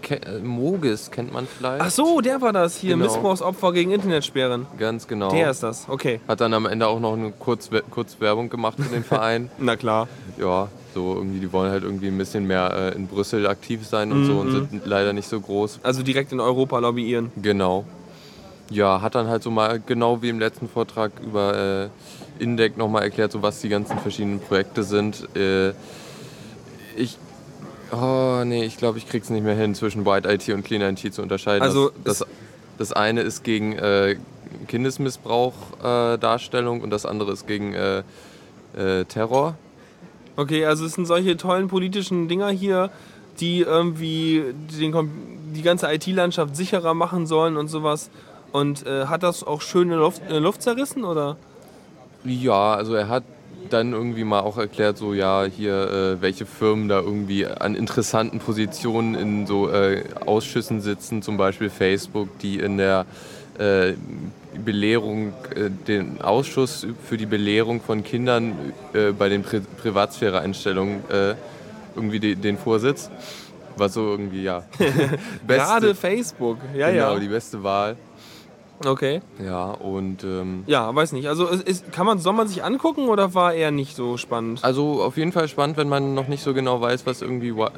ke 0.01 0.15
äh, 0.25 0.39
Mogis 0.39 1.11
kennt 1.11 1.31
man 1.33 1.47
vielleicht. 1.47 1.81
Ach 1.81 1.89
so, 1.91 2.21
der 2.21 2.41
war 2.41 2.53
das 2.53 2.77
hier, 2.77 2.91
Genau. 2.95 3.05
Missbrauchsopfer 3.05 3.73
gegen 3.73 3.91
Internetsperren. 3.91 4.65
Ganz 4.77 5.07
genau. 5.07 5.29
Der 5.31 5.51
ist 5.51 5.63
das, 5.63 5.85
okay. 5.89 6.19
Hat 6.27 6.41
dann 6.41 6.53
am 6.53 6.65
Ende 6.65 6.87
auch 6.87 6.99
noch 6.99 7.13
eine 7.13 7.31
kurz, 7.31 7.69
kurz 7.91 8.19
Werbung 8.19 8.49
gemacht 8.49 8.77
für 8.79 8.89
den 8.93 9.03
Verein. 9.05 9.49
Na 9.57 9.75
klar. 9.75 10.07
ja, 10.37 10.67
so 10.93 11.15
irgendwie, 11.15 11.39
die 11.39 11.51
wollen 11.53 11.71
halt 11.71 11.83
irgendwie 11.83 12.07
ein 12.07 12.17
bisschen 12.17 12.45
mehr 12.47 12.71
äh, 12.93 12.95
in 12.95 13.07
Brüssel 13.07 13.45
aktiv 13.47 13.85
sein 13.85 14.11
und 14.11 14.25
so 14.25 14.33
und 14.39 14.47
Mhm. 14.47 14.67
sind 14.71 14.85
leider 14.85 15.13
nicht 15.13 15.27
so 15.27 15.39
groß. 15.39 15.79
Also 15.83 16.03
direkt 16.03 16.31
in 16.31 16.39
Europa 16.39 16.79
lobbyieren. 16.79 17.31
Genau. 17.41 17.85
Ja, 18.69 19.01
hat 19.01 19.15
dann 19.15 19.27
halt 19.27 19.43
so 19.43 19.51
mal 19.51 19.79
genau 19.85 20.21
wie 20.21 20.29
im 20.29 20.39
letzten 20.39 20.67
Vortrag 20.67 21.11
über 21.23 21.85
äh, 21.85 22.43
Indec 22.43 22.77
nochmal 22.77 23.03
erklärt, 23.03 23.31
so 23.31 23.41
was 23.41 23.61
die 23.61 23.69
ganzen 23.69 23.97
verschiedenen 23.99 24.39
Projekte 24.39 24.83
sind. 24.83 25.27
Äh, 25.35 25.69
ich. 26.97 27.17
Oh, 27.91 28.43
nee, 28.45 28.65
ich 28.65 28.77
glaube, 28.77 28.97
ich 28.97 29.07
krieg's 29.07 29.29
nicht 29.29 29.43
mehr 29.43 29.55
hin, 29.55 29.75
zwischen 29.75 30.05
White 30.05 30.29
IT 30.29 30.49
und 30.49 30.63
Clean 30.63 30.81
IT 30.81 31.13
zu 31.13 31.21
unterscheiden. 31.21 31.63
Also 31.63 31.91
das, 32.03 32.19
das, 32.19 32.27
das 32.77 32.93
eine 32.93 33.21
ist 33.21 33.43
gegen 33.43 33.73
äh, 33.73 34.17
Kindesmissbrauch 34.67 35.53
äh, 35.79 36.17
Darstellung 36.17 36.81
und 36.81 36.89
das 36.89 37.05
andere 37.05 37.31
ist 37.31 37.47
gegen 37.47 37.73
äh, 37.73 38.03
äh, 38.75 39.05
Terror. 39.05 39.55
Okay, 40.35 40.65
also 40.65 40.85
es 40.85 40.93
sind 40.93 41.05
solche 41.05 41.37
tollen 41.37 41.67
politischen 41.67 42.27
Dinger 42.27 42.49
hier, 42.49 42.91
die 43.39 43.61
irgendwie 43.61 44.43
den, 44.79 45.11
die 45.55 45.61
ganze 45.61 45.91
IT-Landschaft 45.91 46.55
sicherer 46.55 46.93
machen 46.93 47.25
sollen 47.25 47.57
und 47.57 47.69
sowas. 47.69 48.09
Und 48.51 48.85
äh, 48.85 49.05
hat 49.05 49.23
das 49.23 49.43
auch 49.43 49.61
schön 49.61 49.83
in 49.83 49.89
der 49.89 49.99
Luft, 49.99 50.21
in 50.21 50.29
der 50.29 50.39
Luft 50.39 50.61
zerrissen, 50.61 51.03
oder? 51.03 51.37
Ja, 52.23 52.73
also 52.73 52.93
er 52.93 53.07
hat 53.09 53.23
dann 53.73 53.93
irgendwie 53.93 54.23
mal 54.23 54.41
auch 54.41 54.57
erklärt, 54.57 54.97
so 54.97 55.13
ja, 55.13 55.43
hier, 55.45 55.73
äh, 55.73 56.21
welche 56.21 56.45
Firmen 56.45 56.87
da 56.87 56.99
irgendwie 56.99 57.45
an 57.45 57.75
interessanten 57.75 58.39
Positionen 58.39 59.15
in 59.15 59.47
so 59.47 59.69
äh, 59.69 60.03
Ausschüssen 60.25 60.81
sitzen, 60.81 61.21
zum 61.21 61.37
Beispiel 61.37 61.69
Facebook, 61.69 62.39
die 62.39 62.59
in 62.59 62.77
der 62.77 63.05
äh, 63.57 63.93
Belehrung, 64.63 65.33
äh, 65.55 65.69
den 65.69 66.21
Ausschuss 66.21 66.87
für 67.07 67.17
die 67.17 67.25
Belehrung 67.25 67.81
von 67.81 68.03
Kindern 68.03 68.73
äh, 68.93 69.11
bei 69.11 69.29
den 69.29 69.43
Pri 69.43 69.61
Privatsphäre-Einstellungen 69.81 71.03
äh, 71.09 71.35
irgendwie 71.95 72.19
de 72.19 72.35
den 72.35 72.57
Vorsitz. 72.57 73.09
Was 73.75 73.93
so 73.93 74.01
irgendwie, 74.09 74.43
ja. 74.43 74.63
Gerade 75.47 75.93
Facebook, 75.93 76.57
ja, 76.75 76.89
genau, 76.89 77.13
ja. 77.13 77.19
die 77.19 77.27
beste 77.27 77.61
Wahl. 77.61 77.95
Okay. 78.85 79.21
Ja, 79.43 79.71
und 79.71 80.23
ähm, 80.23 80.63
Ja, 80.67 80.93
weiß 80.93 81.11
nicht. 81.13 81.27
Also 81.27 81.47
ist, 81.47 81.91
kann 81.91 82.05
man, 82.05 82.19
soll 82.19 82.33
man 82.33 82.47
sich 82.47 82.63
angucken 82.63 83.07
oder 83.09 83.33
war 83.33 83.53
eher 83.53 83.71
nicht 83.71 83.95
so 83.95 84.17
spannend? 84.17 84.63
Also 84.63 85.01
auf 85.01 85.17
jeden 85.17 85.31
Fall 85.31 85.47
spannend, 85.47 85.77
wenn 85.77 85.89
man 85.89 86.13
noch 86.13 86.27
nicht 86.27 86.43
so 86.43 86.53
genau 86.53 86.79
weiß, 86.79 87.05
was 87.05 87.21
irgendwie 87.21 87.49
äh, 87.49 87.69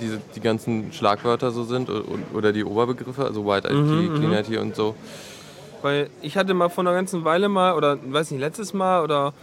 diese, 0.00 0.20
die 0.36 0.40
ganzen 0.40 0.92
Schlagwörter 0.92 1.50
so 1.50 1.64
sind 1.64 1.90
o- 1.90 1.94
o- 1.98 2.36
oder 2.36 2.52
die 2.52 2.64
Oberbegriffe, 2.64 3.24
also 3.24 3.44
White 3.46 3.68
IT, 3.68 3.74
Mhm, 3.76 4.14
Clean 4.14 4.32
IT 4.32 4.56
und 4.60 4.76
so. 4.76 4.94
Weil 5.82 6.08
ich 6.22 6.36
hatte 6.36 6.54
mal 6.54 6.68
vor 6.70 6.82
einer 6.82 6.94
ganzen 6.94 7.24
Weile 7.24 7.48
mal, 7.48 7.74
oder 7.74 7.98
weiß 8.02 8.30
nicht, 8.30 8.40
letztes 8.40 8.72
Mal 8.72 9.02
oder 9.02 9.34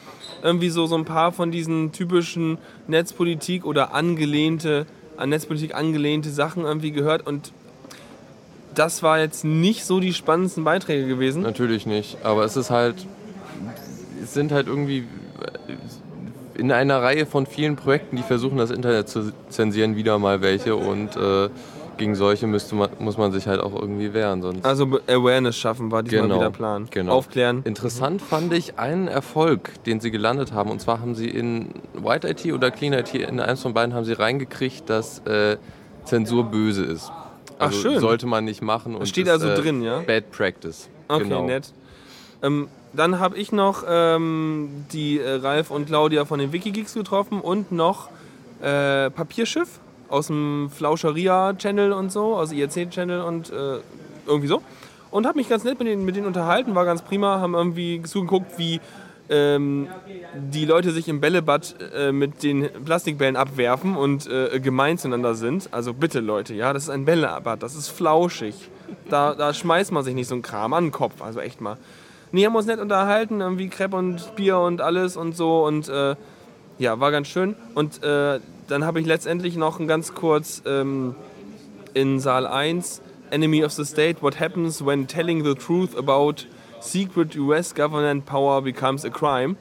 irgendwie 0.41 0.69
so, 0.69 0.87
so 0.87 0.95
ein 0.95 1.05
paar 1.05 1.31
von 1.31 1.51
diesen 1.51 1.91
typischen 1.91 2.57
Netzpolitik 2.87 3.63
oder 3.65 3.93
angelehnte, 3.93 4.87
an 5.17 5.29
Netzpolitik 5.29 5.75
angelehnte 5.75 6.29
Sachen 6.31 6.63
irgendwie 6.63 6.91
gehört 6.91 7.27
und 7.27 7.51
das 8.75 9.03
war 9.03 9.19
jetzt 9.19 9.43
nicht 9.43 9.85
so 9.85 9.99
die 9.99 10.13
spannendsten 10.13 10.63
Beiträge 10.63 11.07
gewesen. 11.07 11.41
Natürlich 11.43 11.85
nicht, 11.85 12.17
aber 12.23 12.45
es 12.45 12.55
ist 12.57 12.69
halt, 12.69 13.05
es 14.23 14.33
sind 14.33 14.51
halt 14.51 14.67
irgendwie 14.67 14.99
äh, 14.99 16.59
in 16.59 16.71
einer 16.71 17.01
Reihe 17.01 17.25
von 17.25 17.45
vielen 17.45 17.75
Projekten, 17.75 18.15
die 18.17 18.23
versuchen, 18.23 18.57
das 18.57 18.71
Internet 18.71 19.09
zu 19.09 19.31
zensieren, 19.49 19.95
wieder 19.95 20.19
mal 20.19 20.41
welche 20.41 20.75
und 20.75 21.15
äh, 21.15 21.49
gegen 21.97 22.15
solche 22.15 22.47
müsste 22.47 22.73
man, 22.75 22.89
muss 22.99 23.17
man 23.17 23.31
sich 23.31 23.47
halt 23.47 23.61
auch 23.61 23.79
irgendwie 23.79 24.13
wehren. 24.13 24.41
Sonst. 24.41 24.65
Also 24.65 24.99
Awareness 25.07 25.55
schaffen 25.55 25.91
war 25.91 26.01
diesmal 26.01 26.23
Genau, 26.23 26.35
wieder 26.39 26.49
Plan. 26.49 26.87
genau. 26.89 27.13
Aufklären. 27.13 27.61
Interessant 27.63 28.21
fand 28.23 28.53
ich 28.53 28.79
einen 28.79 29.07
Erfolg, 29.07 29.83
den 29.83 29.99
sie 29.99 30.09
gelandet 30.09 30.51
haben. 30.51 30.71
Und 30.71 30.81
zwar 30.81 30.99
haben 30.99 31.13
sie 31.13 31.27
in 31.29 31.67
White 31.93 32.27
IT 32.27 32.51
oder 32.53 32.71
Clean 32.71 32.93
IT, 32.93 33.13
in 33.13 33.39
eins 33.39 33.61
von 33.61 33.73
beiden 33.75 33.93
haben 33.93 34.05
sie 34.05 34.13
reingekriegt, 34.13 34.89
dass 34.89 35.19
äh, 35.27 35.57
Zensur 36.05 36.45
böse 36.45 36.83
ist. 36.85 37.11
Ach, 37.61 37.67
Also 37.67 37.81
schön. 37.81 37.99
Sollte 37.99 38.25
man 38.25 38.45
nicht 38.45 38.61
machen. 38.61 38.95
Und 38.95 39.07
steht 39.07 39.27
ist, 39.27 39.33
also 39.33 39.49
äh, 39.49 39.55
drin, 39.55 39.81
ja? 39.81 39.99
Bad 39.99 40.31
Practice. 40.31 40.89
Okay, 41.07 41.23
genau. 41.23 41.45
nett. 41.45 41.71
Ähm, 42.41 42.67
dann 42.93 43.19
habe 43.19 43.37
ich 43.37 43.51
noch 43.51 43.83
ähm, 43.87 44.85
die 44.91 45.19
äh, 45.19 45.35
Ralf 45.35 45.71
und 45.71 45.85
Claudia 45.85 46.25
von 46.25 46.39
den 46.39 46.51
Wikigeeks 46.51 46.93
getroffen 46.93 47.39
und 47.39 47.71
noch 47.71 48.09
äh, 48.61 49.09
Papierschiff 49.09 49.79
aus 50.09 50.27
dem 50.27 50.69
Flauscheria-Channel 50.75 51.93
und 51.93 52.11
so, 52.11 52.35
aus 52.35 52.51
IRC-Channel 52.51 53.21
und 53.21 53.49
äh, 53.49 53.77
irgendwie 54.27 54.47
so. 54.47 54.61
Und 55.09 55.25
habe 55.25 55.37
mich 55.37 55.49
ganz 55.49 55.63
nett 55.63 55.79
mit 55.79 55.87
denen, 55.87 56.05
mit 56.05 56.15
denen 56.15 56.27
unterhalten, 56.27 56.75
war 56.75 56.85
ganz 56.85 57.01
prima, 57.01 57.39
haben 57.39 57.53
irgendwie 57.53 58.01
zugeguckt, 58.03 58.57
wie 58.57 58.79
ähm, 59.31 59.87
die 60.35 60.65
Leute 60.65 60.91
sich 60.91 61.07
im 61.07 61.21
Bällebad 61.21 61.75
äh, 61.95 62.11
mit 62.11 62.43
den 62.43 62.69
Plastikbällen 62.85 63.35
abwerfen 63.35 63.95
und 63.95 64.27
äh, 64.29 64.59
gemein 64.59 64.97
zueinander 64.97 65.35
sind. 65.35 65.69
Also 65.71 65.93
bitte 65.93 66.19
Leute, 66.19 66.53
ja, 66.53 66.73
das 66.73 66.83
ist 66.83 66.89
ein 66.89 67.05
Bällebad, 67.05 67.63
das 67.63 67.75
ist 67.75 67.87
flauschig. 67.87 68.55
Da, 69.09 69.33
da 69.33 69.53
schmeißt 69.53 69.91
man 69.93 70.03
sich 70.03 70.13
nicht 70.13 70.27
so 70.27 70.35
einen 70.35 70.41
Kram 70.41 70.73
an 70.73 70.85
den 70.85 70.91
Kopf, 70.91 71.21
also 71.21 71.39
echt 71.39 71.61
mal. 71.61 71.77
Nee, 72.33 72.45
haben 72.45 72.55
uns 72.55 72.65
nett 72.65 72.79
unterhalten, 72.79 73.41
irgendwie 73.41 73.69
Crepe 73.69 73.95
und 73.95 74.35
Bier 74.35 74.59
und 74.59 74.81
alles 74.81 75.17
und 75.17 75.35
so 75.35 75.65
und 75.65 75.89
äh, 75.89 76.15
ja, 76.77 76.99
war 76.99 77.11
ganz 77.11 77.27
schön. 77.27 77.55
Und 77.73 78.03
äh, 78.03 78.39
dann 78.67 78.85
habe 78.85 78.99
ich 78.99 79.05
letztendlich 79.05 79.55
noch 79.55 79.79
ein 79.79 79.87
ganz 79.87 80.13
kurz 80.13 80.61
ähm, 80.65 81.15
in 81.93 82.19
Saal 82.19 82.47
1 82.47 83.01
Enemy 83.31 83.63
of 83.63 83.71
the 83.71 83.85
State, 83.85 84.21
What 84.21 84.39
Happens 84.39 84.85
When 84.85 85.07
Telling 85.07 85.43
the 85.43 85.55
Truth 85.55 85.97
About 85.97 86.47
Secret 86.81 87.37
US 87.37 87.73
Government 87.75 88.25
Power 88.25 88.61
Becomes 88.61 89.05
a 89.05 89.09
Crime. 89.09 89.55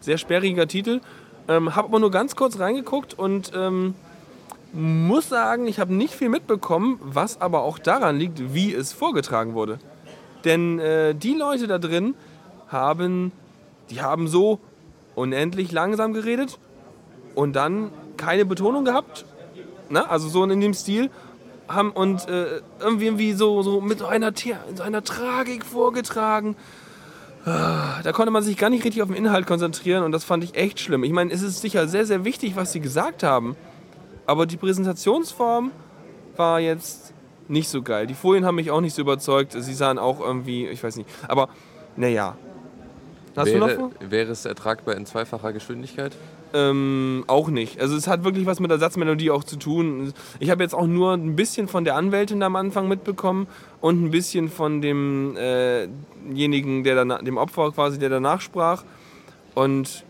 Sehr 0.00 0.18
sperriger 0.18 0.66
Titel. 0.66 1.00
Ähm, 1.48 1.74
habe 1.76 1.88
aber 1.88 2.00
nur 2.00 2.10
ganz 2.10 2.36
kurz 2.36 2.58
reingeguckt 2.58 3.14
und 3.14 3.52
ähm, 3.54 3.94
muss 4.72 5.28
sagen, 5.28 5.66
ich 5.66 5.78
habe 5.78 5.94
nicht 5.94 6.14
viel 6.14 6.28
mitbekommen, 6.28 6.98
was 7.00 7.40
aber 7.40 7.62
auch 7.62 7.78
daran 7.78 8.18
liegt, 8.18 8.54
wie 8.54 8.74
es 8.74 8.92
vorgetragen 8.92 9.54
wurde. 9.54 9.78
Denn 10.44 10.78
äh, 10.80 11.14
die 11.14 11.34
Leute 11.34 11.66
da 11.68 11.78
drin 11.78 12.14
haben, 12.68 13.30
die 13.90 14.02
haben 14.02 14.26
so 14.26 14.58
unendlich 15.14 15.70
langsam 15.70 16.12
geredet 16.12 16.58
und 17.34 17.54
dann 17.54 17.90
keine 18.16 18.44
Betonung 18.44 18.84
gehabt, 18.84 19.24
ne? 19.90 20.08
also 20.10 20.28
so 20.28 20.42
in 20.44 20.60
dem 20.60 20.74
Stil, 20.74 21.10
haben 21.68 21.90
und 21.90 22.28
äh, 22.28 22.60
irgendwie, 22.80 23.06
irgendwie 23.06 23.32
so, 23.32 23.62
so 23.62 23.80
mit 23.80 23.98
so 23.98 24.06
einer, 24.06 24.32
so 24.74 24.82
einer 24.82 25.02
Tragik 25.02 25.64
vorgetragen. 25.64 26.56
Ah, 27.44 28.00
Da 28.02 28.12
konnte 28.12 28.30
man 28.30 28.42
sich 28.42 28.56
gar 28.56 28.70
nicht 28.70 28.84
richtig 28.84 29.02
auf 29.02 29.08
den 29.08 29.16
Inhalt 29.16 29.46
konzentrieren 29.46 30.02
und 30.02 30.12
das 30.12 30.24
fand 30.24 30.44
ich 30.44 30.54
echt 30.54 30.80
schlimm. 30.80 31.04
Ich 31.04 31.12
meine, 31.12 31.32
es 31.32 31.42
ist 31.42 31.60
sicher 31.60 31.88
sehr, 31.88 32.06
sehr 32.06 32.24
wichtig, 32.24 32.56
was 32.56 32.72
sie 32.72 32.80
gesagt 32.80 33.22
haben, 33.22 33.56
aber 34.26 34.46
die 34.46 34.56
Präsentationsform 34.56 35.70
war 36.36 36.60
jetzt 36.60 37.12
nicht 37.48 37.68
so 37.68 37.82
geil. 37.82 38.06
Die 38.06 38.14
Folien 38.14 38.46
haben 38.46 38.54
mich 38.54 38.70
auch 38.70 38.80
nicht 38.80 38.94
so 38.94 39.02
überzeugt. 39.02 39.52
Sie 39.52 39.74
sahen 39.74 39.98
auch 39.98 40.20
irgendwie, 40.20 40.66
ich 40.66 40.82
weiß 40.82 40.96
nicht. 40.96 41.08
Aber 41.28 41.48
naja. 41.96 42.36
Hast 43.36 43.52
du 43.52 43.58
noch 43.58 43.68
wäre, 43.68 43.90
wäre 44.00 44.32
es 44.32 44.44
ertragbar 44.44 44.94
in 44.94 45.06
zweifacher 45.06 45.52
Geschwindigkeit? 45.52 46.12
Ähm, 46.56 47.24
auch 47.26 47.48
nicht. 47.48 47.80
Also 47.80 47.96
es 47.96 48.06
hat 48.06 48.22
wirklich 48.22 48.46
was 48.46 48.60
mit 48.60 48.70
der 48.70 48.78
Satzmelodie 48.78 49.32
auch 49.32 49.42
zu 49.42 49.56
tun. 49.56 50.12
Ich 50.38 50.50
habe 50.50 50.62
jetzt 50.62 50.72
auch 50.72 50.86
nur 50.86 51.14
ein 51.14 51.34
bisschen 51.34 51.66
von 51.66 51.84
der 51.84 51.96
Anwältin 51.96 52.44
am 52.44 52.54
Anfang 52.54 52.86
mitbekommen 52.86 53.48
und 53.80 54.04
ein 54.04 54.12
bisschen 54.12 54.48
von 54.48 54.80
demjenigen, 54.80 55.34
der 56.84 56.94
danach, 56.94 57.24
dem 57.24 57.38
Opfer 57.38 57.72
quasi, 57.72 57.98
der 57.98 58.08
danach 58.08 58.40
sprach. 58.40 58.84
Und 59.56 60.04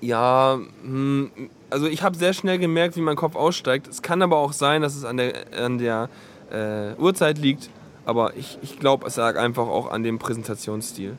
ja, 0.00 0.58
hm, 0.82 1.30
also 1.70 1.86
ich 1.86 2.02
habe 2.02 2.16
sehr 2.16 2.32
schnell 2.32 2.58
gemerkt, 2.58 2.96
wie 2.96 3.00
mein 3.00 3.14
Kopf 3.14 3.36
aussteigt. 3.36 3.86
Es 3.86 4.02
kann 4.02 4.20
aber 4.20 4.38
auch 4.38 4.52
sein, 4.52 4.82
dass 4.82 4.96
es 4.96 5.04
an 5.04 5.16
der, 5.16 5.32
an 5.56 5.78
der 5.78 6.08
äh, 6.50 7.00
Uhrzeit 7.00 7.38
liegt. 7.38 7.70
Aber 8.04 8.36
ich, 8.36 8.58
ich 8.62 8.80
glaube, 8.80 9.06
es 9.06 9.14
lag 9.14 9.36
einfach 9.36 9.68
auch 9.68 9.92
an 9.92 10.02
dem 10.02 10.18
Präsentationsstil. 10.18 11.16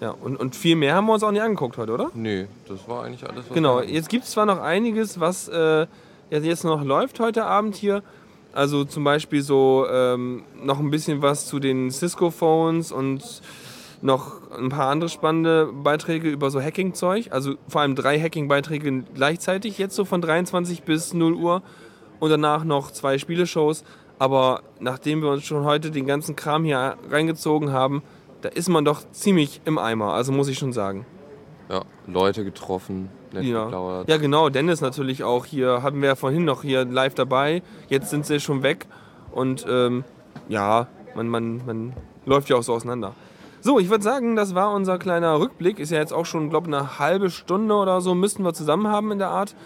Ja, 0.00 0.10
und, 0.10 0.36
und 0.36 0.56
viel 0.56 0.76
mehr 0.76 0.94
haben 0.94 1.06
wir 1.06 1.14
uns 1.14 1.22
auch 1.22 1.30
nicht 1.30 1.42
angeguckt 1.42 1.78
heute, 1.78 1.92
oder? 1.92 2.10
Nee, 2.14 2.46
das 2.68 2.88
war 2.88 3.04
eigentlich 3.04 3.28
alles, 3.28 3.46
was 3.48 3.54
Genau, 3.54 3.80
jetzt 3.80 4.08
gibt 4.08 4.24
es 4.24 4.30
zwar 4.32 4.46
noch 4.46 4.60
einiges, 4.60 5.20
was 5.20 5.48
äh, 5.48 5.86
jetzt 6.30 6.64
noch 6.64 6.82
läuft 6.82 7.20
heute 7.20 7.44
Abend 7.44 7.76
hier. 7.76 8.02
Also 8.52 8.84
zum 8.84 9.02
Beispiel 9.02 9.42
so 9.42 9.86
ähm, 9.90 10.44
noch 10.62 10.78
ein 10.78 10.90
bisschen 10.90 11.22
was 11.22 11.46
zu 11.46 11.58
den 11.58 11.90
Cisco-Phones 11.90 12.92
und 12.92 13.42
noch 14.00 14.52
ein 14.52 14.68
paar 14.68 14.90
andere 14.90 15.08
spannende 15.08 15.66
Beiträge 15.72 16.28
über 16.28 16.50
so 16.50 16.60
Hacking-Zeug. 16.60 17.32
Also 17.32 17.54
vor 17.68 17.80
allem 17.80 17.96
drei 17.96 18.20
Hacking-Beiträge 18.20 19.04
gleichzeitig, 19.14 19.78
jetzt 19.78 19.96
so 19.96 20.04
von 20.04 20.20
23 20.20 20.82
bis 20.82 21.14
0 21.14 21.34
Uhr. 21.34 21.62
Und 22.20 22.30
danach 22.30 22.64
noch 22.64 22.90
zwei 22.92 23.18
Spieleshows. 23.18 23.82
Aber 24.18 24.62
nachdem 24.78 25.22
wir 25.22 25.30
uns 25.30 25.44
schon 25.44 25.64
heute 25.64 25.90
den 25.90 26.06
ganzen 26.06 26.36
Kram 26.36 26.64
hier 26.64 26.96
reingezogen 27.10 27.72
haben, 27.72 28.02
da 28.44 28.50
ist 28.50 28.68
man 28.68 28.84
doch 28.84 29.02
ziemlich 29.12 29.60
im 29.64 29.78
Eimer. 29.78 30.12
Also 30.12 30.32
muss 30.32 30.48
ich 30.48 30.58
schon 30.58 30.72
sagen. 30.72 31.06
Ja, 31.70 31.82
Leute 32.06 32.44
getroffen, 32.44 33.08
nett 33.32 33.44
Ja. 33.44 33.64
geplaudert. 33.64 34.08
ja, 34.08 34.18
genau. 34.18 34.50
Dennis 34.50 34.80
natürlich 34.82 35.24
auch 35.24 35.46
hier. 35.46 35.82
Hatten 35.82 36.00
wir 36.02 36.08
ja 36.10 36.14
vorhin 36.14 36.44
noch 36.44 36.62
hier 36.62 36.84
live 36.84 37.14
dabei. 37.14 37.62
Jetzt 37.88 38.10
sind 38.10 38.26
sie 38.26 38.38
schon 38.40 38.62
weg. 38.62 38.86
Und 39.32 39.64
ähm, 39.68 40.04
ja, 40.48 40.86
man, 41.14 41.28
man, 41.28 41.64
man 41.64 41.92
läuft 42.26 42.50
ja 42.50 42.56
auch 42.56 42.62
so 42.62 42.74
auseinander. 42.74 43.14
So, 43.62 43.78
ich 43.78 43.88
würde 43.88 44.04
sagen, 44.04 44.36
das 44.36 44.54
war 44.54 44.74
unser 44.74 44.98
kleiner 44.98 45.40
Rückblick. 45.40 45.78
Ist 45.78 45.90
ja 45.90 45.98
jetzt 45.98 46.12
auch 46.12 46.26
schon, 46.26 46.50
glaube 46.50 46.68
ich, 46.68 46.76
eine 46.76 46.98
halbe 46.98 47.30
Stunde 47.30 47.74
oder 47.74 48.02
so 48.02 48.14
müssten 48.14 48.44
wir 48.44 48.52
zusammen 48.52 48.88
haben 48.88 49.10
in 49.10 49.18
der 49.18 49.30
Art. 49.30 49.56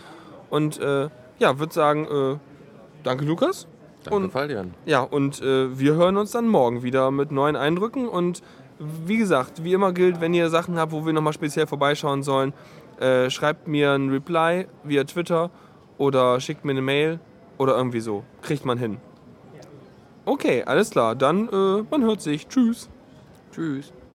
Und 0.51 0.79
äh, 0.81 1.09
ja, 1.41 1.59
würde 1.59 1.75
sagen, 1.75 2.05
äh, 2.07 2.37
danke 3.03 3.25
Lukas. 3.25 3.67
Danke, 4.05 4.17
Und- 4.27 4.31
Faldian. 4.31 4.75
Ja, 4.87 5.01
und 5.01 5.43
äh, 5.43 5.77
wir 5.77 5.95
hören 5.95 6.17
uns 6.17 6.31
dann 6.31 6.47
morgen 6.47 6.85
wieder 6.85 7.11
mit 7.11 7.33
neuen 7.33 7.57
Eindrücken. 7.57 8.09
Und 8.09 8.41
wie 8.79 9.17
gesagt, 9.17 9.65
wie 9.65 9.73
immer 9.73 9.93
gilt, 9.93 10.21
wenn 10.21 10.35
ihr 10.35 10.51
Sachen 10.51 10.79
habt, 10.79 10.93
wo 10.93 11.05
wir 11.05 11.13
nochmal 11.13 11.33
speziell 11.33 11.67
vorbeischauen 11.67 12.23
sollen, 12.23 12.53
äh, 13.01 13.31
schreibt 13.31 13.69
mir 13.69 13.93
ein 13.93 14.11
Reply 14.11 14.67
via 14.85 15.05
Twitter 15.05 15.51
oder 15.99 16.41
schickt 16.41 16.65
mir 16.65 16.73
eine 16.73 16.83
Mail 16.83 17.21
oder 17.59 17.77
irgendwie 17.77 18.01
so. 18.01 18.25
Kriegt 18.43 18.65
man 18.65 18.79
hin. 18.79 18.99
Okay, 20.25 20.63
alles 20.65 20.91
klar. 20.91 21.15
Dann, 21.15 21.49
äh, 21.49 21.85
man 21.91 22.03
hört 22.03 22.21
sich. 22.21 22.47
Tschüss. 22.49 22.89
Tschüss. 23.53 23.93